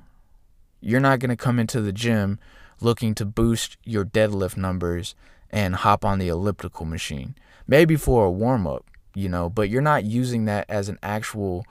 You're 0.82 1.00
not 1.00 1.20
going 1.20 1.30
to 1.30 1.36
come 1.38 1.60
into 1.60 1.82
the 1.82 1.94
gym 1.94 2.40
looking 2.82 3.16
to 3.16 3.26
boost 3.26 3.78
your 3.86 4.04
deadlift 4.04 4.58
numbers 4.58 5.16
and 5.50 5.76
hop 5.76 6.04
on 6.04 6.20
the 6.20 6.28
elliptical 6.28 6.86
machine. 6.86 7.36
Maybe 7.68 7.96
for 7.96 8.26
a 8.26 8.32
warm 8.32 8.68
up, 8.68 8.86
you 9.14 9.30
know, 9.30 9.50
but 9.50 9.70
you're 9.70 9.82
not 9.82 10.04
using 10.04 10.46
that 10.46 10.66
as 10.70 10.90
an 10.90 11.00
actual 11.02 11.66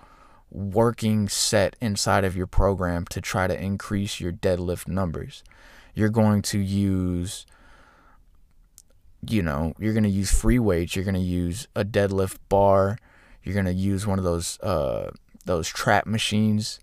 working 0.51 1.29
set 1.29 1.77
inside 1.81 2.25
of 2.25 2.37
your 2.37 2.47
program 2.47 3.05
to 3.07 3.21
try 3.21 3.47
to 3.47 3.61
increase 3.61 4.21
your 4.21 4.33
deadlift 4.33 4.87
numbers. 4.89 5.43
You're 5.95 6.09
going 6.11 6.43
to 6.43 6.59
use 6.59 7.47
you 9.27 9.43
know, 9.43 9.73
you're 9.79 9.95
going 9.95 10.05
to 10.05 10.11
use 10.11 10.31
free 10.31 10.59
weights, 10.59 10.95
you're 10.95 11.05
going 11.05 11.15
to 11.15 11.21
use 11.21 11.67
a 11.75 11.83
deadlift 11.83 12.37
bar, 12.51 12.99
you're 13.43 13.55
going 13.55 13.65
to 13.67 13.73
use 13.73 14.07
one 14.07 14.19
of 14.19 14.25
those 14.25 14.59
uh 14.61 15.11
those 15.47 15.69
trap 15.69 16.07
machines 16.07 16.81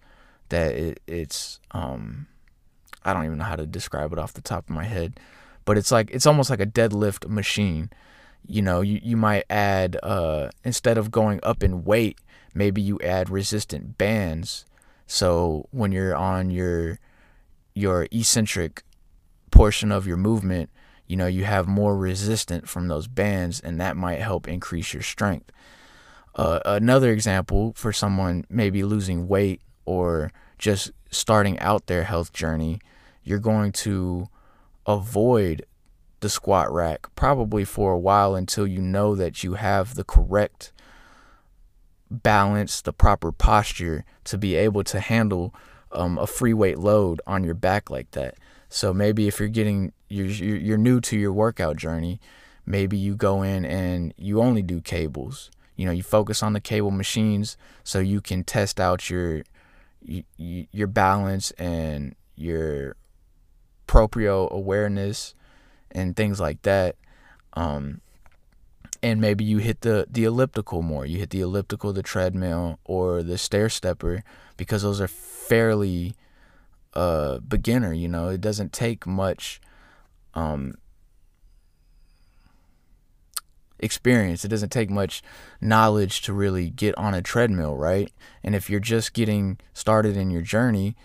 that 0.50 0.74
it, 0.76 1.00
it's 1.08 1.60
um 1.72 2.28
I 3.04 3.14
don't 3.14 3.26
even 3.26 3.38
know 3.38 3.46
how 3.46 3.56
to 3.56 3.66
describe 3.66 4.12
it 4.14 4.20
off 4.20 4.34
the 4.34 4.42
top 4.42 4.70
of 4.70 4.76
my 4.76 4.84
head, 4.84 5.20
but 5.66 5.78
it's 5.78 5.92
like 5.92 6.10
it's 6.12 6.26
almost 6.26 6.50
like 6.50 6.60
a 6.60 6.66
deadlift 6.66 7.28
machine. 7.28 7.90
you 8.48 8.62
know, 8.62 8.82
you, 8.82 9.00
you 9.04 9.18
might 9.18 9.44
add, 9.50 9.98
uh, 10.04 10.50
instead 10.64 10.98
of 10.98 11.12
going 11.12 11.40
up 11.44 11.64
in 11.64 11.84
weight, 11.84 12.20
maybe 12.54 12.82
you 12.82 13.00
add 13.02 13.30
resistant 13.30 13.98
bands. 13.98 14.66
So 15.08 15.68
when 15.72 15.92
you're 15.92 16.16
on 16.16 16.52
your, 16.52 17.00
your 17.74 18.08
eccentric 18.12 18.84
portion 19.52 19.92
of 19.92 20.08
your 20.08 20.18
movement, 20.18 20.70
you 21.08 21.18
know, 21.18 21.28
you 21.28 21.44
have 21.44 21.68
more 21.68 21.98
resistance 21.98 22.70
from 22.70 22.88
those 22.88 23.08
bands, 23.08 23.60
and 23.60 23.80
that 23.82 23.98
might 23.98 24.22
help 24.22 24.48
increase 24.48 24.94
your 24.94 25.04
strength. 25.04 25.52
Uh, 26.36 26.62
another 26.64 27.12
example 27.12 27.74
for 27.76 27.92
someone 27.92 28.46
maybe 28.50 28.84
losing 28.84 29.28
weight 29.28 29.62
or 29.86 30.32
just 30.58 30.92
starting 31.10 31.60
out 31.60 31.88
their 31.88 32.06
health 32.06 32.32
journey, 32.32 32.80
you're 33.24 33.40
going 33.40 33.74
to 33.74 34.30
avoid 34.86 35.66
the 36.22 36.30
squat 36.30 36.72
rack 36.72 37.14
probably 37.16 37.66
for 37.66 37.92
a 37.92 38.00
while 38.00 38.36
until 38.36 38.66
you 38.66 38.80
know 38.80 39.16
that 39.16 39.44
you 39.44 39.56
have 39.56 39.96
the 39.96 40.04
correct 40.04 40.72
balance, 42.12 42.82
the 42.82 42.94
proper 42.94 43.32
posture 43.32 44.06
to 44.26 44.38
be 44.38 44.56
able 44.56 44.84
to 44.84 45.00
handle 45.00 45.56
um, 45.92 46.18
a 46.18 46.28
free 46.28 46.54
weight 46.54 46.78
load 46.78 47.22
on 47.26 47.44
your 47.44 47.54
back 47.54 47.90
like 47.90 48.12
that. 48.12 48.36
So 48.70 48.94
maybe 48.94 49.28
if 49.28 49.40
you're 49.40 49.50
getting 49.50 49.94
you're 50.08 50.28
you're 50.28 50.78
new 50.78 51.02
to 51.02 51.18
your 51.18 51.34
workout 51.34 51.78
journey, 51.78 52.20
maybe 52.66 52.98
you 52.98 53.16
go 53.16 53.42
in 53.42 53.66
and 53.66 54.14
you 54.18 54.42
only 54.42 54.62
do 54.62 54.82
cables. 54.82 55.50
You 55.76 55.86
know, 55.86 55.92
you 55.92 56.04
focus 56.04 56.44
on 56.44 56.54
the 56.54 56.62
cable 56.62 56.92
machines 56.92 57.58
so 57.84 58.00
you 58.00 58.22
can 58.22 58.44
test 58.44 58.80
out 58.80 59.10
your 59.10 59.44
your 60.38 60.88
balance 60.88 61.52
and 61.52 62.16
your 62.36 62.96
proprio 63.88 64.48
awareness 64.52 65.34
and 65.92 66.16
things 66.16 66.40
like 66.40 66.62
that. 66.64 66.96
Um, 67.54 68.02
and 69.04 69.20
maybe 69.20 69.44
you 69.44 69.58
hit 69.58 69.82
the 69.82 70.08
the 70.10 70.24
elliptical 70.24 70.82
more. 70.82 71.06
You 71.06 71.18
hit 71.18 71.32
the 71.32 71.42
elliptical, 71.42 71.94
the 71.94 72.04
treadmill, 72.04 72.80
or 72.86 73.24
the 73.24 73.38
stair 73.38 73.70
stepper 73.70 74.24
because 74.58 74.84
those 74.84 75.02
are 75.02 75.08
fairly 75.08 76.16
uh, 76.94 77.40
beginner. 77.40 77.94
You 77.94 78.08
know, 78.08 78.30
it 78.30 78.42
doesn't 78.42 78.74
take 78.74 79.08
much 79.08 79.60
um, 80.34 80.76
experience. 83.80 84.46
It 84.46 84.50
doesn't 84.50 84.72
take 84.72 84.90
much 84.90 85.24
knowledge 85.60 86.22
to 86.24 86.34
really 86.34 86.70
get 86.70 86.98
on 86.98 87.14
a 87.14 87.22
treadmill, 87.22 87.76
right? 87.76 88.12
And 88.44 88.56
if 88.56 88.70
you're 88.70 88.80
just 88.80 89.14
getting 89.14 89.58
started 89.74 90.16
in 90.16 90.30
your 90.30 90.44
journey, 90.44 90.96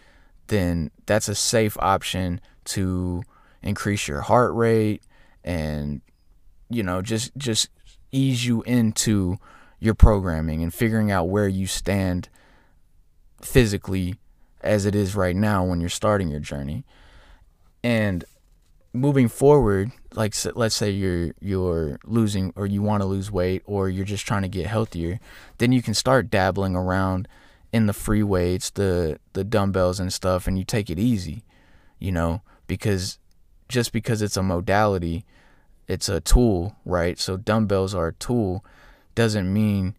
then 0.48 0.90
that's 1.06 1.28
a 1.28 1.34
safe 1.34 1.76
option 1.80 2.40
to 2.64 3.22
increase 3.62 4.06
your 4.06 4.20
heart 4.20 4.54
rate 4.54 5.02
and 5.42 6.00
you 6.68 6.82
know 6.82 7.02
just 7.02 7.36
just 7.36 7.68
ease 8.12 8.46
you 8.46 8.62
into 8.62 9.38
your 9.78 9.94
programming 9.94 10.62
and 10.62 10.72
figuring 10.72 11.10
out 11.10 11.28
where 11.28 11.48
you 11.48 11.66
stand 11.66 12.28
physically 13.40 14.16
as 14.60 14.86
it 14.86 14.94
is 14.94 15.14
right 15.14 15.36
now 15.36 15.64
when 15.64 15.80
you're 15.80 15.88
starting 15.88 16.28
your 16.28 16.40
journey. 16.40 16.84
And 17.84 18.24
moving 18.92 19.28
forward, 19.28 19.92
like 20.14 20.34
let's 20.54 20.74
say 20.74 20.90
you're 20.90 21.32
you're 21.40 21.98
losing 22.04 22.52
or 22.56 22.66
you 22.66 22.82
want 22.82 23.02
to 23.02 23.06
lose 23.06 23.30
weight 23.30 23.62
or 23.66 23.88
you're 23.88 24.04
just 24.04 24.26
trying 24.26 24.42
to 24.42 24.48
get 24.48 24.66
healthier, 24.66 25.20
then 25.58 25.72
you 25.72 25.82
can 25.82 25.94
start 25.94 26.30
dabbling 26.30 26.74
around 26.74 27.28
in 27.72 27.86
the 27.86 27.92
free 27.92 28.22
weights, 28.22 28.70
the 28.70 29.18
the 29.34 29.44
dumbbells 29.44 30.00
and 30.00 30.12
stuff 30.12 30.46
and 30.46 30.58
you 30.58 30.64
take 30.64 30.90
it 30.90 30.98
easy, 30.98 31.44
you 31.98 32.10
know, 32.10 32.42
because 32.66 33.18
just 33.68 33.92
because 33.92 34.22
it's 34.22 34.36
a 34.36 34.42
modality, 34.42 35.24
it's 35.88 36.08
a 36.08 36.20
tool, 36.20 36.76
right? 36.84 37.18
So 37.18 37.36
dumbbells 37.36 37.94
are 37.94 38.08
a 38.08 38.14
tool 38.14 38.64
doesn't 39.14 39.52
mean 39.52 39.96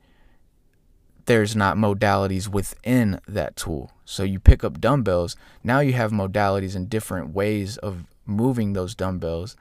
there's 1.25 1.55
not 1.55 1.75
modalities 1.75 2.47
within 2.47 3.19
that 3.27 3.57
tool. 3.57 3.91
So 4.05 4.23
you 4.23 4.39
pick 4.39 4.63
up 4.63 4.79
dumbbells, 4.79 5.35
now 5.63 5.79
you 5.79 5.93
have 5.93 6.11
modalities 6.11 6.75
and 6.75 6.89
different 6.89 7.33
ways 7.33 7.77
of 7.77 8.05
moving 8.25 8.73
those 8.73 8.95
dumbbells 8.95 9.57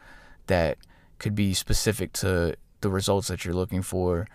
that 0.47 0.79
could 1.19 1.35
be 1.35 1.55
specific 1.55 2.13
to 2.13 2.57
the 2.83 2.89
results 2.89 3.29
that 3.29 3.45
you're 3.45 3.55
looking 3.55 3.83
for. 3.83 4.29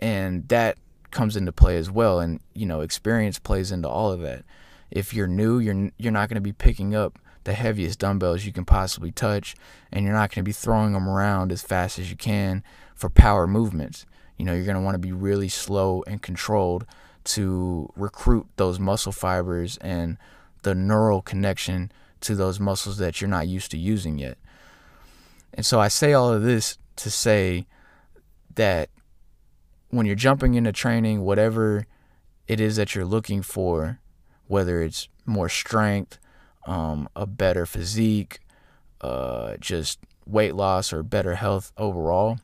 And 0.00 0.48
that 0.48 0.78
comes 1.12 1.36
into 1.36 1.52
play 1.52 1.76
as 1.76 1.88
well 1.88 2.18
and 2.18 2.40
you 2.54 2.66
know 2.66 2.80
experience 2.80 3.38
plays 3.38 3.70
into 3.70 3.88
all 3.88 4.10
of 4.10 4.20
that. 4.22 4.44
If 4.90 5.14
you're 5.14 5.28
new, 5.28 5.60
you're 5.60 5.90
you're 5.96 6.12
not 6.12 6.28
going 6.28 6.36
to 6.36 6.40
be 6.40 6.52
picking 6.52 6.94
up 6.94 7.18
the 7.44 7.52
heaviest 7.52 7.98
dumbbells 7.98 8.44
you 8.44 8.52
can 8.52 8.64
possibly 8.64 9.12
touch, 9.12 9.54
and 9.92 10.04
you're 10.04 10.14
not 10.14 10.30
going 10.30 10.42
to 10.44 10.48
be 10.48 10.52
throwing 10.52 10.92
them 10.92 11.08
around 11.08 11.52
as 11.52 11.62
fast 11.62 11.98
as 11.98 12.10
you 12.10 12.16
can 12.16 12.62
for 12.94 13.08
power 13.08 13.46
movements. 13.46 14.06
You 14.36 14.44
know, 14.44 14.54
you're 14.54 14.64
going 14.64 14.76
to 14.76 14.82
want 14.82 14.94
to 14.94 14.98
be 14.98 15.12
really 15.12 15.48
slow 15.48 16.02
and 16.06 16.20
controlled 16.20 16.86
to 17.24 17.88
recruit 17.96 18.46
those 18.56 18.78
muscle 18.78 19.12
fibers 19.12 19.76
and 19.78 20.18
the 20.62 20.74
neural 20.74 21.22
connection 21.22 21.92
to 22.20 22.34
those 22.34 22.58
muscles 22.58 22.98
that 22.98 23.20
you're 23.20 23.30
not 23.30 23.46
used 23.46 23.70
to 23.70 23.78
using 23.78 24.18
yet. 24.18 24.38
And 25.52 25.64
so 25.64 25.78
I 25.78 25.88
say 25.88 26.12
all 26.12 26.32
of 26.32 26.42
this 26.42 26.78
to 26.96 27.10
say 27.10 27.66
that 28.54 28.88
when 29.90 30.06
you're 30.06 30.16
jumping 30.16 30.54
into 30.54 30.72
training, 30.72 31.20
whatever 31.20 31.86
it 32.48 32.60
is 32.60 32.76
that 32.76 32.94
you're 32.94 33.04
looking 33.04 33.42
for, 33.42 34.00
whether 34.46 34.82
it's 34.82 35.08
more 35.24 35.48
strength, 35.48 36.18
um, 36.66 37.08
a 37.14 37.26
better 37.26 37.66
physique, 37.66 38.40
uh, 39.00 39.56
just 39.60 39.98
weight 40.26 40.54
loss 40.54 40.92
or 40.92 41.02
better 41.02 41.34
health 41.34 41.72
overall. 41.76 42.38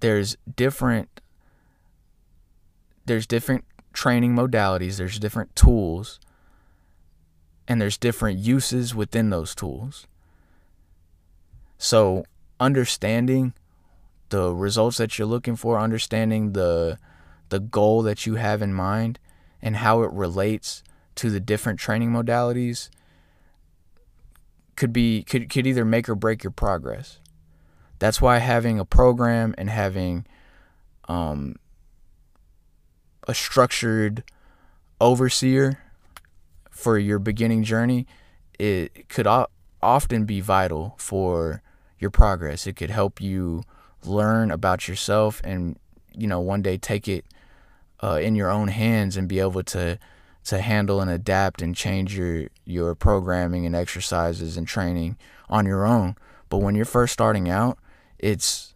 There's 0.00 0.36
different 0.56 1.20
there's 3.06 3.26
different 3.26 3.64
training 3.92 4.34
modalities, 4.34 4.98
there's 4.98 5.18
different 5.18 5.54
tools, 5.54 6.18
and 7.68 7.80
there's 7.80 7.96
different 7.96 8.38
uses 8.38 8.94
within 8.94 9.30
those 9.30 9.54
tools. 9.54 10.06
So, 11.78 12.24
understanding 12.58 13.54
the 14.30 14.52
results 14.52 14.96
that 14.98 15.18
you're 15.18 15.26
looking 15.26 15.56
for, 15.56 15.78
understanding 15.78 16.52
the 16.52 16.98
the 17.48 17.60
goal 17.60 18.02
that 18.02 18.26
you 18.26 18.34
have 18.34 18.60
in 18.60 18.74
mind 18.74 19.20
and 19.62 19.76
how 19.76 20.02
it 20.02 20.10
relates 20.10 20.82
to 21.16 21.30
the 21.30 21.40
different 21.40 21.78
training 21.78 22.10
modalities 22.10 22.88
could 24.76 24.92
be 24.92 25.22
could 25.22 25.48
could 25.48 25.66
either 25.66 25.84
make 25.84 26.08
or 26.08 26.14
break 26.14 26.44
your 26.44 26.50
progress. 26.50 27.18
That's 27.98 28.20
why 28.20 28.38
having 28.38 28.78
a 28.78 28.84
program 28.84 29.54
and 29.56 29.70
having 29.70 30.26
um, 31.08 31.56
a 33.26 33.34
structured 33.34 34.22
overseer 35.00 35.80
for 36.70 36.98
your 36.98 37.18
beginning 37.18 37.62
journey 37.64 38.06
it 38.58 39.08
could 39.08 39.26
often 39.82 40.24
be 40.24 40.40
vital 40.40 40.94
for 40.98 41.62
your 41.98 42.10
progress. 42.10 42.66
It 42.66 42.74
could 42.74 42.90
help 42.90 43.20
you 43.20 43.62
learn 44.04 44.50
about 44.50 44.88
yourself 44.88 45.40
and 45.44 45.78
you 46.14 46.26
know 46.26 46.40
one 46.40 46.62
day 46.62 46.76
take 46.78 47.08
it 47.08 47.24
uh, 48.02 48.18
in 48.22 48.34
your 48.34 48.50
own 48.50 48.68
hands 48.68 49.16
and 49.16 49.28
be 49.28 49.40
able 49.40 49.62
to 49.62 49.98
to 50.46 50.60
handle 50.60 51.00
and 51.00 51.10
adapt 51.10 51.60
and 51.60 51.74
change 51.74 52.16
your 52.16 52.46
your 52.64 52.94
programming 52.94 53.66
and 53.66 53.74
exercises 53.74 54.56
and 54.56 54.66
training 54.66 55.16
on 55.48 55.66
your 55.66 55.84
own. 55.84 56.16
But 56.48 56.58
when 56.58 56.74
you're 56.74 56.84
first 56.84 57.12
starting 57.12 57.48
out, 57.48 57.78
it's 58.18 58.74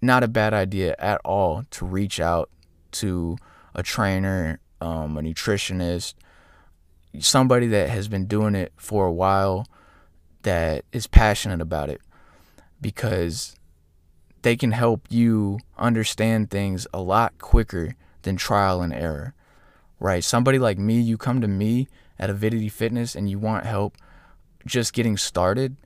not 0.00 0.22
a 0.22 0.28
bad 0.28 0.54
idea 0.54 0.96
at 0.98 1.20
all 1.24 1.64
to 1.72 1.84
reach 1.84 2.20
out 2.20 2.48
to 2.92 3.36
a 3.74 3.82
trainer, 3.82 4.60
um, 4.80 5.18
a 5.18 5.20
nutritionist, 5.20 6.14
somebody 7.18 7.66
that 7.66 7.90
has 7.90 8.08
been 8.08 8.26
doing 8.26 8.54
it 8.54 8.72
for 8.76 9.06
a 9.06 9.12
while 9.12 9.66
that 10.42 10.86
is 10.90 11.06
passionate 11.06 11.60
about 11.60 11.90
it 11.90 12.00
because 12.80 13.56
they 14.40 14.56
can 14.56 14.72
help 14.72 15.06
you 15.10 15.58
understand 15.76 16.50
things 16.50 16.86
a 16.94 17.02
lot 17.02 17.36
quicker 17.36 17.94
than 18.22 18.36
trial 18.36 18.80
and 18.80 18.94
error 18.94 19.34
right? 20.00 20.24
Somebody 20.24 20.58
like 20.58 20.78
me, 20.78 20.98
you 21.00 21.16
come 21.16 21.40
to 21.40 21.48
me 21.48 21.86
at 22.18 22.30
Avidity 22.30 22.68
Fitness 22.68 23.14
and 23.14 23.30
you 23.30 23.38
want 23.38 23.66
help 23.66 23.96
just 24.66 24.92
getting 24.92 25.16
started. 25.16 25.76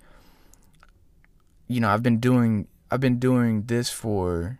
You 1.66 1.80
know, 1.80 1.90
I've 1.90 2.02
been 2.02 2.20
doing 2.20 2.68
I've 2.90 3.00
been 3.00 3.18
doing 3.18 3.64
this 3.64 3.90
for 3.90 4.58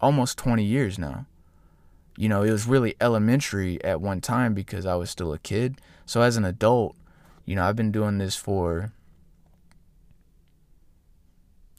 almost 0.00 0.38
20 0.38 0.64
years 0.64 0.98
now. 0.98 1.26
You 2.16 2.30
know, 2.30 2.42
it 2.42 2.50
was 2.50 2.66
really 2.66 2.94
elementary 3.00 3.82
at 3.84 4.00
one 4.00 4.22
time 4.22 4.54
because 4.54 4.86
I 4.86 4.94
was 4.94 5.10
still 5.10 5.32
a 5.34 5.38
kid. 5.38 5.80
So 6.06 6.22
as 6.22 6.36
an 6.38 6.46
adult, 6.46 6.96
you 7.44 7.54
know, 7.54 7.64
I've 7.64 7.76
been 7.76 7.92
doing 7.92 8.16
this 8.16 8.36
for 8.36 8.92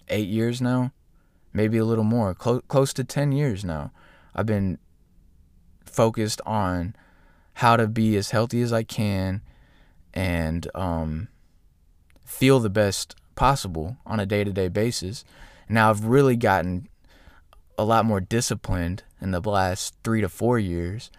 8 0.09 0.27
years 0.27 0.61
now, 0.61 0.91
maybe 1.53 1.77
a 1.77 1.85
little 1.85 2.03
more, 2.03 2.35
close 2.35 2.61
close 2.67 2.93
to 2.93 3.03
10 3.03 3.31
years 3.31 3.65
now. 3.65 3.91
I've 4.35 4.45
been 4.45 4.77
focused 5.97 6.39
on 6.45 6.95
how 7.55 7.75
to 7.75 7.87
be 7.87 8.15
as 8.15 8.29
healthy 8.29 8.61
as 8.61 8.71
I 8.71 8.83
can 8.83 9.41
and 10.13 10.69
um, 10.75 11.27
feel 12.23 12.59
the 12.59 12.69
best 12.69 13.15
possible 13.33 13.97
on 14.05 14.19
a 14.19 14.25
day 14.27 14.43
to 14.43 14.53
day 14.53 14.67
basis. 14.67 15.25
Now 15.67 15.89
I've 15.89 16.05
really 16.05 16.35
gotten 16.35 16.87
a 17.79 17.83
lot 17.83 18.05
more 18.05 18.21
disciplined 18.21 19.01
in 19.19 19.31
the 19.31 19.41
last 19.41 19.95
three 20.03 20.21
to 20.21 20.29
four 20.29 20.59
years, 20.59 21.09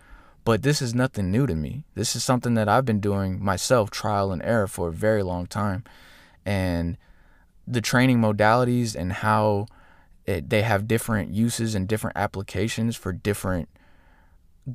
but 0.44 0.62
this 0.62 0.80
is 0.80 0.94
nothing 0.94 1.32
new 1.32 1.48
to 1.48 1.56
me. 1.56 1.82
This 1.96 2.14
is 2.14 2.22
something 2.22 2.54
that 2.54 2.68
I've 2.68 2.84
been 2.84 3.00
doing 3.00 3.44
myself, 3.44 3.90
trial 3.90 4.30
and 4.30 4.42
error, 4.44 4.68
for 4.68 4.88
a 4.88 4.92
very 4.92 5.24
long 5.24 5.48
time. 5.48 5.82
And 6.46 6.96
the 7.66 7.80
training 7.80 8.20
modalities 8.20 8.94
and 8.94 9.12
how 9.12 9.66
it, 10.24 10.50
they 10.50 10.62
have 10.62 10.86
different 10.86 11.32
uses 11.32 11.74
and 11.74 11.88
different 11.88 12.16
applications 12.16 12.94
for 12.94 13.12
different 13.12 13.68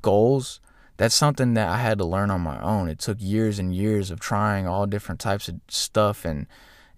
goals 0.01 0.59
that's 0.97 1.15
something 1.15 1.53
that 1.55 1.69
I 1.69 1.77
had 1.77 1.97
to 1.97 2.05
learn 2.05 2.29
on 2.29 2.41
my 2.41 2.61
own. 2.61 2.87
It 2.87 2.99
took 2.99 3.17
years 3.19 3.59
and 3.59 3.73
years 3.75 4.11
of 4.11 4.19
trying 4.19 4.67
all 4.67 4.85
different 4.85 5.19
types 5.19 5.47
of 5.47 5.59
stuff 5.67 6.25
and 6.25 6.47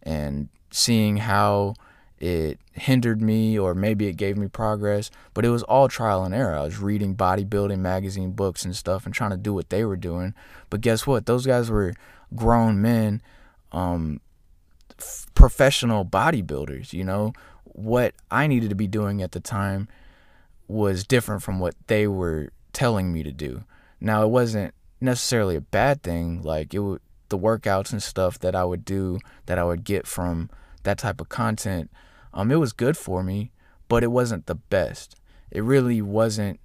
and 0.04 0.50
seeing 0.70 1.18
how 1.18 1.76
it 2.20 2.60
hindered 2.74 3.22
me 3.22 3.58
or 3.58 3.74
maybe 3.74 4.08
it 4.08 4.14
gave 4.14 4.38
me 4.38 4.48
progress, 4.48 5.10
but 5.34 5.46
it 5.46 5.50
was 5.50 5.64
all 5.64 5.88
trial 5.88 6.24
and 6.24 6.36
error. 6.36 6.56
I 6.56 6.64
was 6.64 6.80
reading 6.80 7.16
bodybuilding 7.16 7.80
magazine 7.80 8.32
books 8.32 8.66
and 8.66 8.76
stuff 8.76 9.06
and 9.06 9.14
trying 9.14 9.32
to 9.32 9.38
do 9.38 9.54
what 9.54 9.70
they 9.70 9.86
were 9.86 9.96
doing. 9.96 10.34
But 10.70 10.82
guess 10.82 11.08
what? 11.08 11.26
Those 11.26 11.46
guys 11.46 11.70
were 11.70 11.94
grown 12.36 12.82
men, 12.82 13.22
um, 13.72 14.20
f- 15.00 15.26
professional 15.34 16.06
bodybuilders, 16.06 16.94
you 16.94 17.04
know. 17.04 17.34
What 17.64 18.14
I 18.32 18.48
needed 18.48 18.70
to 18.70 18.76
be 18.76 18.88
doing 18.88 19.22
at 19.22 19.32
the 19.34 19.40
time 19.42 19.88
was 20.68 21.04
different 21.04 21.44
from 21.44 21.60
what 21.60 21.76
they 21.88 22.08
were 22.08 22.50
telling 22.76 23.12
me 23.12 23.24
to 23.24 23.32
do. 23.32 23.64
Now 24.00 24.22
it 24.22 24.30
wasn't 24.30 24.76
necessarily 25.02 25.56
a 25.56 25.62
bad 25.62 26.04
thing. 26.04 26.44
Like 26.44 26.74
it 26.74 26.80
would 26.80 27.02
the 27.30 27.38
workouts 27.40 27.92
and 27.92 28.04
stuff 28.04 28.38
that 28.40 28.56
I 28.56 28.64
would 28.64 28.86
do 28.86 29.18
that 29.48 29.58
I 29.58 29.64
would 29.64 29.84
get 29.84 30.06
from 30.06 30.50
that 30.84 31.00
type 31.00 31.20
of 31.20 31.30
content. 31.30 31.90
Um, 32.34 32.52
it 32.52 32.58
was 32.58 32.74
good 32.74 32.98
for 32.98 33.24
me, 33.24 33.52
but 33.88 34.04
it 34.04 34.12
wasn't 34.12 34.46
the 34.46 34.56
best. 34.56 35.16
It 35.50 35.64
really 35.64 36.02
wasn't. 36.02 36.60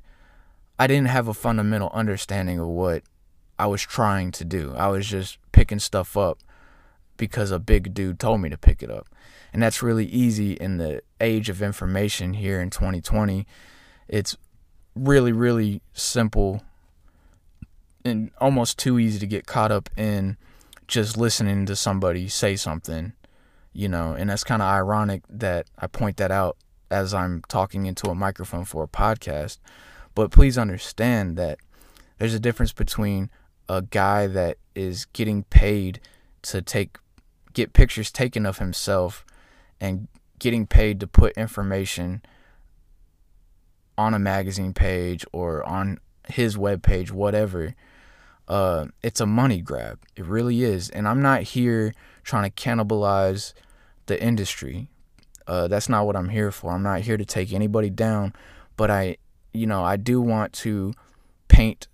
I 0.78 0.86
didn't 0.86 1.08
have 1.08 1.28
a 1.28 1.34
fundamental 1.34 1.90
understanding 1.94 2.58
of 2.58 2.66
what 2.66 3.04
I 3.58 3.66
was 3.66 3.82
trying 3.82 4.32
to 4.32 4.44
do. 4.44 4.74
I 4.76 4.88
was 4.88 5.06
just 5.06 5.38
picking 5.52 5.78
stuff 5.78 6.16
up 6.16 6.38
because 7.16 7.50
a 7.50 7.58
big 7.58 7.94
dude 7.94 8.18
told 8.18 8.40
me 8.40 8.48
to 8.48 8.58
pick 8.58 8.82
it 8.82 8.90
up. 8.90 9.08
And 9.52 9.62
that's 9.62 9.82
really 9.82 10.06
easy 10.06 10.52
in 10.54 10.78
the 10.78 11.02
age 11.20 11.48
of 11.48 11.60
information 11.60 12.34
here 12.34 12.60
in 12.60 12.70
2020. 12.70 13.46
It's 14.08 14.36
really, 14.94 15.32
really 15.32 15.82
simple 15.92 16.62
and 18.04 18.30
almost 18.40 18.78
too 18.78 18.98
easy 18.98 19.18
to 19.18 19.26
get 19.26 19.46
caught 19.46 19.70
up 19.70 19.90
in 19.96 20.36
just 20.86 21.16
listening 21.16 21.66
to 21.66 21.76
somebody 21.76 22.28
say 22.28 22.56
something, 22.56 23.12
you 23.72 23.88
know, 23.88 24.12
and 24.12 24.30
that's 24.30 24.44
kind 24.44 24.62
of 24.62 24.68
ironic 24.68 25.22
that 25.28 25.66
I 25.78 25.86
point 25.86 26.16
that 26.16 26.30
out 26.30 26.56
as 26.90 27.14
I'm 27.14 27.42
talking 27.48 27.86
into 27.86 28.10
a 28.10 28.14
microphone 28.14 28.64
for 28.64 28.82
a 28.82 28.88
podcast. 28.88 29.58
But 30.14 30.32
please 30.32 30.58
understand 30.58 31.36
that 31.36 31.58
there's 32.18 32.34
a 32.34 32.40
difference 32.40 32.72
between 32.72 33.30
a 33.68 33.82
guy 33.82 34.26
that 34.26 34.58
is 34.74 35.04
getting 35.06 35.44
paid 35.44 36.00
to 36.42 36.60
take 36.60 36.98
get 37.52 37.72
pictures 37.72 38.10
taken 38.10 38.46
of 38.46 38.58
himself 38.58 39.24
and 39.80 40.08
getting 40.38 40.66
paid 40.66 41.00
to 41.00 41.06
put 41.06 41.36
information 41.36 42.22
on 44.00 44.14
a 44.14 44.18
magazine 44.18 44.72
page 44.72 45.24
or 45.32 45.62
on 45.64 45.98
his 46.28 46.56
web 46.56 46.82
page, 46.82 47.12
whatever 47.12 47.74
uh, 48.50 48.86
it's 49.00 49.20
a 49.20 49.26
money 49.26 49.60
grab. 49.60 50.00
It 50.16 50.24
really 50.24 50.64
is. 50.64 50.90
And 50.90 51.06
I'm 51.06 51.22
not 51.22 51.42
here 51.42 51.94
trying 52.24 52.50
to 52.50 52.62
cannibalize 52.62 53.52
the 54.06 54.20
industry. 54.20 54.88
Uh, 55.46 55.68
that's 55.68 55.88
not 55.88 56.04
what 56.04 56.16
I'm 56.16 56.30
here 56.30 56.50
for. 56.50 56.72
I'm 56.72 56.82
not 56.82 57.02
here 57.02 57.16
to 57.16 57.24
take 57.24 57.52
anybody 57.52 57.90
down, 57.90 58.34
but 58.76 58.90
I, 58.90 59.18
you 59.52 59.68
know, 59.68 59.84
I 59.84 59.96
do 59.96 60.20
want 60.20 60.52
to 60.54 60.92
paint 61.46 61.86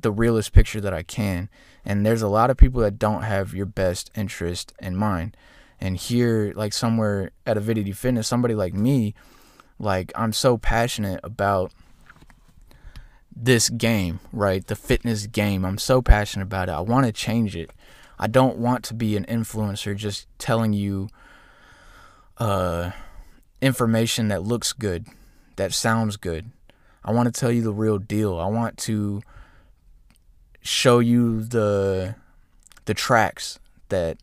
the 0.00 0.10
realest 0.10 0.54
picture 0.54 0.80
that 0.80 0.94
I 0.94 1.02
can. 1.02 1.50
And 1.84 2.06
there's 2.06 2.22
a 2.22 2.28
lot 2.28 2.48
of 2.48 2.56
people 2.56 2.80
that 2.80 2.98
don't 2.98 3.22
have 3.22 3.52
your 3.52 3.66
best 3.66 4.10
interest 4.14 4.72
in 4.80 4.96
mind. 4.96 5.36
And 5.78 5.98
here, 5.98 6.54
like 6.56 6.72
somewhere 6.72 7.32
at 7.44 7.58
Avidity 7.58 7.92
Fitness, 7.92 8.26
somebody 8.26 8.54
like 8.54 8.72
me, 8.72 9.14
like 9.84 10.10
I'm 10.16 10.32
so 10.32 10.58
passionate 10.58 11.20
about 11.22 11.72
this 13.36 13.68
game, 13.68 14.20
right? 14.32 14.66
The 14.66 14.76
fitness 14.76 15.26
game. 15.26 15.64
I'm 15.64 15.78
so 15.78 16.02
passionate 16.02 16.44
about 16.44 16.68
it. 16.68 16.72
I 16.72 16.80
want 16.80 17.06
to 17.06 17.12
change 17.12 17.54
it. 17.54 17.70
I 18.18 18.26
don't 18.26 18.58
want 18.58 18.84
to 18.84 18.94
be 18.94 19.16
an 19.16 19.24
influencer 19.26 19.96
just 19.96 20.26
telling 20.38 20.72
you 20.72 21.08
uh, 22.38 22.92
information 23.60 24.28
that 24.28 24.42
looks 24.42 24.72
good, 24.72 25.06
that 25.56 25.72
sounds 25.72 26.16
good. 26.16 26.50
I 27.04 27.12
want 27.12 27.32
to 27.32 27.38
tell 27.38 27.50
you 27.52 27.62
the 27.62 27.72
real 27.72 27.98
deal. 27.98 28.38
I 28.38 28.46
want 28.46 28.78
to 28.78 29.22
show 30.62 30.98
you 31.00 31.42
the 31.42 32.16
the 32.86 32.94
tracks 32.94 33.58
that 33.88 34.18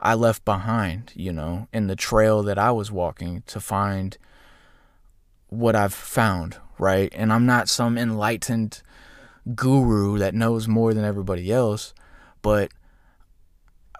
I 0.00 0.14
left 0.14 0.44
behind, 0.44 1.12
you 1.14 1.32
know, 1.32 1.68
in 1.72 1.86
the 1.86 1.96
trail 1.96 2.42
that 2.42 2.58
I 2.58 2.72
was 2.72 2.90
walking 2.90 3.42
to 3.46 3.60
find 3.60 4.18
what 5.52 5.76
I've 5.76 5.92
found, 5.92 6.56
right? 6.78 7.12
And 7.14 7.32
I'm 7.32 7.44
not 7.44 7.68
some 7.68 7.98
enlightened 7.98 8.82
guru 9.54 10.18
that 10.18 10.34
knows 10.34 10.66
more 10.66 10.94
than 10.94 11.04
everybody 11.04 11.52
else, 11.52 11.92
but 12.40 12.72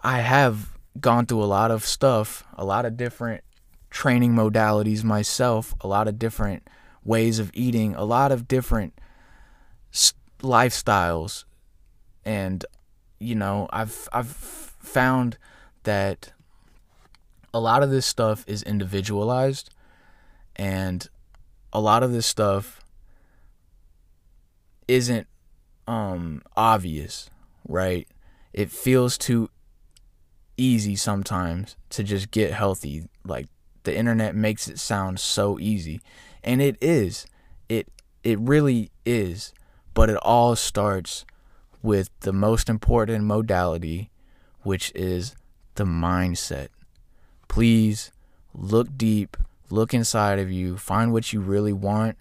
I 0.03 0.19
have 0.19 0.77
gone 0.99 1.27
through 1.27 1.43
a 1.43 1.45
lot 1.45 1.69
of 1.69 1.85
stuff, 1.85 2.43
a 2.55 2.65
lot 2.65 2.85
of 2.85 2.97
different 2.97 3.43
training 3.91 4.33
modalities 4.33 5.03
myself, 5.03 5.75
a 5.81 5.87
lot 5.87 6.07
of 6.07 6.17
different 6.17 6.67
ways 7.03 7.37
of 7.37 7.51
eating, 7.53 7.93
a 7.95 8.03
lot 8.03 8.31
of 8.31 8.47
different 8.47 8.93
lifestyles. 10.41 11.45
And 12.25 12.65
you 13.19 13.35
know, 13.35 13.67
I've 13.71 14.09
I've 14.11 14.27
found 14.27 15.37
that 15.83 16.33
a 17.53 17.59
lot 17.59 17.83
of 17.83 17.91
this 17.91 18.07
stuff 18.07 18.43
is 18.47 18.63
individualized 18.63 19.69
and 20.55 21.07
a 21.73 21.81
lot 21.81 22.03
of 22.03 22.13
this 22.13 22.25
stuff 22.25 22.81
isn't 24.87 25.27
um 25.87 26.41
obvious, 26.55 27.29
right? 27.67 28.07
It 28.53 28.71
feels 28.71 29.17
too 29.17 29.49
easy 30.55 30.95
sometimes 30.95 31.75
to 31.89 32.03
just 32.03 32.31
get 32.31 32.53
healthy. 32.53 33.09
Like 33.25 33.47
the 33.83 33.95
internet 33.95 34.35
makes 34.35 34.67
it 34.67 34.79
sound 34.79 35.19
so 35.19 35.59
easy, 35.59 35.99
and 36.43 36.61
it 36.61 36.77
is. 36.79 37.25
It 37.67 37.87
it 38.23 38.39
really 38.39 38.91
is, 39.05 39.53
but 39.93 40.09
it 40.09 40.17
all 40.17 40.55
starts 40.55 41.25
with 41.81 42.09
the 42.21 42.31
most 42.31 42.69
important 42.69 43.25
modality, 43.25 44.09
which 44.61 44.91
is 44.95 45.35
the 45.75 45.83
mindset. 45.83 46.69
Please 47.47 48.11
look 48.53 48.95
deep 48.95 49.35
Look 49.73 49.91
inside 49.91 50.37
of 50.37 50.51
you, 50.51 50.77
find 50.77 51.11
what 51.11 51.33
you 51.33 51.41
really 51.41 51.73
want, 51.73 52.19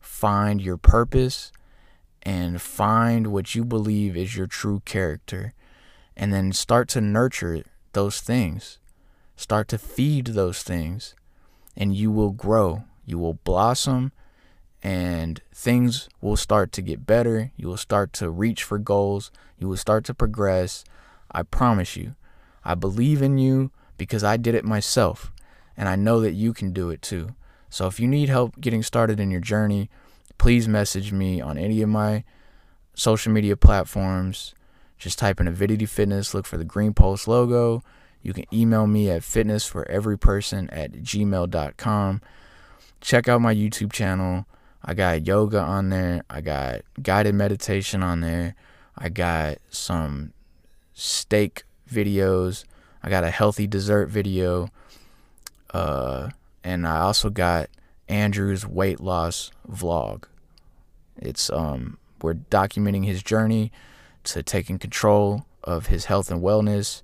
find 0.00 0.60
your 0.60 0.76
purpose, 0.76 1.52
and 2.24 2.60
find 2.60 3.28
what 3.28 3.54
you 3.54 3.64
believe 3.64 4.16
is 4.16 4.36
your 4.36 4.48
true 4.48 4.82
character. 4.84 5.54
And 6.16 6.32
then 6.32 6.52
start 6.52 6.88
to 6.88 7.00
nurture 7.00 7.62
those 7.92 8.20
things. 8.20 8.80
Start 9.36 9.68
to 9.68 9.78
feed 9.78 10.26
those 10.26 10.64
things, 10.64 11.14
and 11.76 11.94
you 11.94 12.10
will 12.10 12.32
grow. 12.32 12.82
You 13.06 13.18
will 13.18 13.34
blossom, 13.44 14.10
and 14.82 15.40
things 15.54 16.08
will 16.20 16.36
start 16.36 16.72
to 16.72 16.82
get 16.82 17.06
better. 17.06 17.52
You 17.56 17.68
will 17.68 17.76
start 17.76 18.12
to 18.14 18.28
reach 18.28 18.64
for 18.64 18.76
goals. 18.76 19.30
You 19.56 19.68
will 19.68 19.76
start 19.76 20.04
to 20.06 20.14
progress. 20.14 20.82
I 21.30 21.44
promise 21.44 21.94
you. 21.94 22.16
I 22.64 22.74
believe 22.74 23.22
in 23.22 23.38
you 23.38 23.70
because 23.96 24.24
I 24.24 24.36
did 24.36 24.56
it 24.56 24.64
myself 24.64 25.30
and 25.78 25.88
I 25.88 25.96
know 25.96 26.20
that 26.20 26.32
you 26.32 26.52
can 26.52 26.72
do 26.72 26.90
it 26.90 27.00
too. 27.00 27.34
So 27.70 27.86
if 27.86 28.00
you 28.00 28.08
need 28.08 28.28
help 28.28 28.60
getting 28.60 28.82
started 28.82 29.20
in 29.20 29.30
your 29.30 29.40
journey, 29.40 29.88
please 30.36 30.66
message 30.68 31.12
me 31.12 31.40
on 31.40 31.56
any 31.56 31.80
of 31.80 31.88
my 31.88 32.24
social 32.94 33.32
media 33.32 33.56
platforms. 33.56 34.54
Just 34.98 35.18
type 35.18 35.40
in 35.40 35.46
Avidity 35.46 35.86
Fitness, 35.86 36.34
look 36.34 36.46
for 36.46 36.56
the 36.56 36.64
Green 36.64 36.92
Pulse 36.92 37.28
logo. 37.28 37.84
You 38.20 38.32
can 38.32 38.44
email 38.52 38.88
me 38.88 39.08
at 39.08 39.22
fitnessforeveryperson 39.22 40.68
at 40.72 40.92
gmail.com. 40.92 42.20
Check 43.00 43.28
out 43.28 43.40
my 43.40 43.54
YouTube 43.54 43.92
channel. 43.92 44.46
I 44.84 44.94
got 44.94 45.26
yoga 45.26 45.60
on 45.60 45.90
there. 45.90 46.22
I 46.28 46.40
got 46.40 46.80
guided 47.00 47.36
meditation 47.36 48.02
on 48.02 48.20
there. 48.20 48.56
I 48.96 49.08
got 49.08 49.58
some 49.70 50.32
steak 50.94 51.62
videos. 51.88 52.64
I 53.00 53.10
got 53.10 53.22
a 53.22 53.30
healthy 53.30 53.68
dessert 53.68 54.08
video. 54.08 54.70
Uh, 55.70 56.30
and 56.64 56.86
I 56.86 57.00
also 57.00 57.30
got 57.30 57.68
Andrew's 58.08 58.66
weight 58.66 59.00
loss 59.00 59.50
vlog. 59.70 60.24
It's 61.16 61.50
um 61.50 61.98
we're 62.22 62.34
documenting 62.34 63.04
his 63.04 63.22
journey 63.22 63.70
to 64.24 64.42
taking 64.42 64.78
control 64.78 65.46
of 65.62 65.86
his 65.86 66.06
health 66.06 66.30
and 66.30 66.42
wellness. 66.42 67.02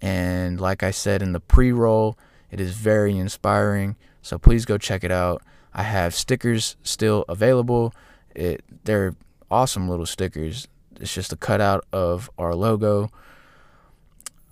And 0.00 0.60
like 0.60 0.82
I 0.82 0.90
said 0.90 1.22
in 1.22 1.32
the 1.32 1.40
pre-roll, 1.40 2.16
It 2.50 2.60
is 2.60 2.72
very 2.72 3.16
inspiring. 3.16 3.96
So 4.22 4.38
please 4.38 4.64
go 4.64 4.78
check 4.78 5.04
it 5.04 5.10
out. 5.10 5.42
I 5.74 5.82
have 5.82 6.14
stickers 6.14 6.76
still 6.82 7.24
available. 7.28 7.92
It 8.34 8.64
they're 8.84 9.14
awesome 9.50 9.88
little 9.88 10.06
stickers. 10.06 10.68
It's 11.00 11.14
just 11.14 11.32
a 11.32 11.36
cutout 11.36 11.84
of 11.92 12.30
our 12.38 12.54
logo. 12.54 13.10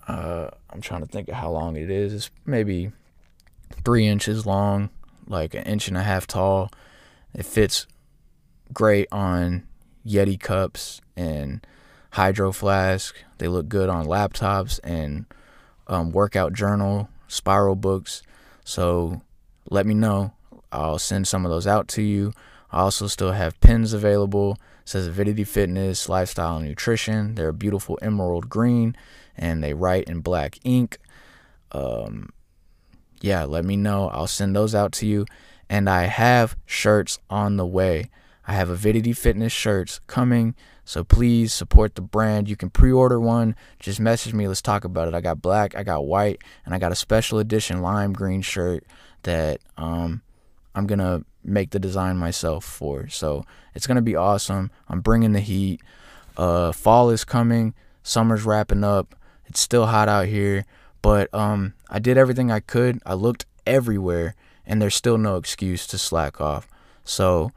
Uh, 0.07 0.49
I'm 0.69 0.79
trying 0.81 1.01
to 1.01 1.07
think 1.07 1.27
of 1.27 1.35
how 1.35 1.51
long 1.51 1.75
it 1.75 1.89
is. 1.89 2.13
It's 2.13 2.31
maybe 2.45 2.91
three 3.83 4.07
inches 4.07 4.45
long, 4.45 4.89
like 5.27 5.53
an 5.53 5.63
inch 5.63 5.87
and 5.87 5.97
a 5.97 6.03
half 6.03 6.27
tall. 6.27 6.71
It 7.33 7.45
fits 7.45 7.87
great 8.73 9.07
on 9.11 9.67
Yeti 10.05 10.39
cups 10.39 11.01
and 11.15 11.65
hydro 12.11 12.51
flask. 12.51 13.15
They 13.37 13.47
look 13.47 13.69
good 13.69 13.89
on 13.89 14.05
laptops 14.05 14.79
and 14.83 15.25
um, 15.87 16.11
workout 16.11 16.53
journal, 16.53 17.09
spiral 17.27 17.75
books. 17.75 18.23
So 18.63 19.21
let 19.69 19.85
me 19.85 19.93
know. 19.93 20.33
I'll 20.71 20.99
send 20.99 21.27
some 21.27 21.45
of 21.45 21.51
those 21.51 21.67
out 21.67 21.87
to 21.89 22.01
you. 22.01 22.33
I 22.71 22.79
also 22.79 23.07
still 23.07 23.31
have 23.31 23.59
pins 23.61 23.93
available. 23.93 24.53
It 24.81 24.89
says 24.89 25.07
Avidity 25.07 25.43
Fitness, 25.43 26.09
Lifestyle, 26.09 26.59
Nutrition. 26.59 27.35
They're 27.35 27.49
a 27.49 27.53
beautiful 27.53 27.97
emerald 28.01 28.49
green 28.49 28.95
and 29.37 29.63
they 29.63 29.73
write 29.73 30.05
in 30.05 30.21
black 30.21 30.57
ink. 30.63 30.97
Um, 31.71 32.29
yeah, 33.21 33.43
let 33.45 33.65
me 33.65 33.75
know. 33.75 34.09
I'll 34.09 34.27
send 34.27 34.55
those 34.55 34.75
out 34.75 34.91
to 34.93 35.05
you. 35.05 35.25
And 35.69 35.89
I 35.89 36.03
have 36.03 36.55
shirts 36.65 37.19
on 37.29 37.57
the 37.57 37.65
way. 37.65 38.09
I 38.47 38.53
have 38.53 38.69
Avidity 38.69 39.13
Fitness 39.13 39.51
shirts 39.51 39.99
coming. 40.07 40.55
So 40.85 41.03
please 41.03 41.51
support 41.51 41.95
the 41.95 42.01
brand. 42.01 42.47
You 42.49 42.55
can 42.55 42.69
pre 42.69 42.93
order 42.93 43.19
one. 43.19 43.57
Just 43.77 43.99
message 43.99 44.33
me. 44.33 44.47
Let's 44.47 44.61
talk 44.61 44.85
about 44.85 45.09
it. 45.09 45.13
I 45.13 45.19
got 45.19 45.41
black, 45.41 45.75
I 45.75 45.83
got 45.83 46.05
white, 46.05 46.41
and 46.65 46.73
I 46.73 46.79
got 46.79 46.93
a 46.93 46.95
special 46.95 47.39
edition 47.39 47.81
lime 47.81 48.13
green 48.13 48.41
shirt 48.41 48.85
that 49.23 49.59
um, 49.75 50.21
I'm 50.73 50.87
going 50.87 50.99
to 50.99 51.25
make 51.43 51.71
the 51.71 51.79
design 51.79 52.17
myself 52.17 52.63
for. 52.63 53.09
So 53.09 53.43
it's 53.75 53.85
going 53.85 53.97
to 53.97 54.01
be 54.01 54.15
awesome. 54.15 54.71
I'm 54.87 55.01
bringing 55.01 55.33
the 55.33 55.41
heat. 55.41 55.81
Uh, 56.37 56.71
fall 56.71 57.09
is 57.09 57.25
coming, 57.25 57.73
summer's 58.01 58.45
wrapping 58.45 58.85
up. 58.85 59.13
It's 59.47 59.59
still 59.59 59.87
hot 59.87 60.07
out 60.07 60.27
here, 60.27 60.65
but 61.07 61.33
um, 61.33 61.73
I 61.89 61.99
did 61.99 62.17
everything 62.17 62.51
I 62.51 62.59
could. 62.59 62.99
I 63.05 63.13
looked 63.13 63.45
everywhere, 63.65 64.35
and 64.65 64.81
there's 64.81 64.93
still 64.93 65.17
no 65.17 65.37
excuse 65.37 65.87
to 65.87 65.97
slack 65.97 66.41
off. 66.41 66.67
So 67.05 67.53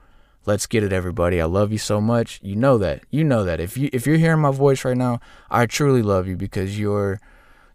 let's 0.46 0.68
get 0.68 0.84
it, 0.84 0.92
everybody. 0.92 1.40
I 1.40 1.46
love 1.46 1.72
you 1.72 1.78
so 1.78 2.00
much. 2.00 2.38
You 2.44 2.54
know 2.54 2.78
that. 2.78 3.02
You 3.10 3.24
know 3.24 3.42
that. 3.42 3.58
If 3.58 3.76
you 3.76 3.90
if 3.92 4.06
you're 4.06 4.18
hearing 4.18 4.40
my 4.40 4.52
voice 4.52 4.84
right 4.84 4.96
now, 4.96 5.18
I 5.50 5.66
truly 5.66 6.00
love 6.00 6.28
you 6.28 6.36
because 6.36 6.78
you're 6.78 7.20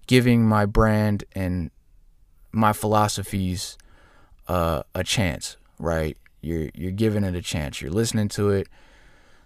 giving 0.07 0.47
my 0.47 0.65
brand 0.65 1.25
and 1.33 1.71
my 2.53 2.71
philosophies 2.71 3.77
uh, 4.47 4.83
a 4.93 5.03
chance, 5.03 5.57
right? 5.77 6.17
You're 6.39 6.69
you're 6.73 6.91
giving 6.91 7.25
it 7.25 7.35
a 7.35 7.41
chance. 7.41 7.81
You're 7.81 7.91
listening 7.91 8.29
to 8.29 8.49
it. 8.51 8.69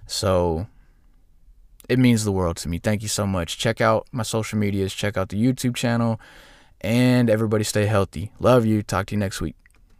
So 0.05 0.67
it 1.89 1.99
means 1.99 2.23
the 2.23 2.31
world 2.31 2.57
to 2.57 2.69
me. 2.69 2.77
Thank 2.77 3.01
you 3.01 3.07
so 3.07 3.25
much. 3.27 3.57
Check 3.57 3.81
out 3.81 4.07
my 4.11 4.23
social 4.23 4.57
medias, 4.59 4.93
check 4.93 5.17
out 5.17 5.29
the 5.29 5.43
YouTube 5.43 5.75
channel, 5.75 6.21
and 6.81 7.29
everybody 7.29 7.63
stay 7.63 7.87
healthy. 7.87 8.31
Love 8.39 8.65
you. 8.65 8.83
Talk 8.83 9.07
to 9.07 9.15
you 9.15 9.19
next 9.19 9.41
week. 9.41 9.55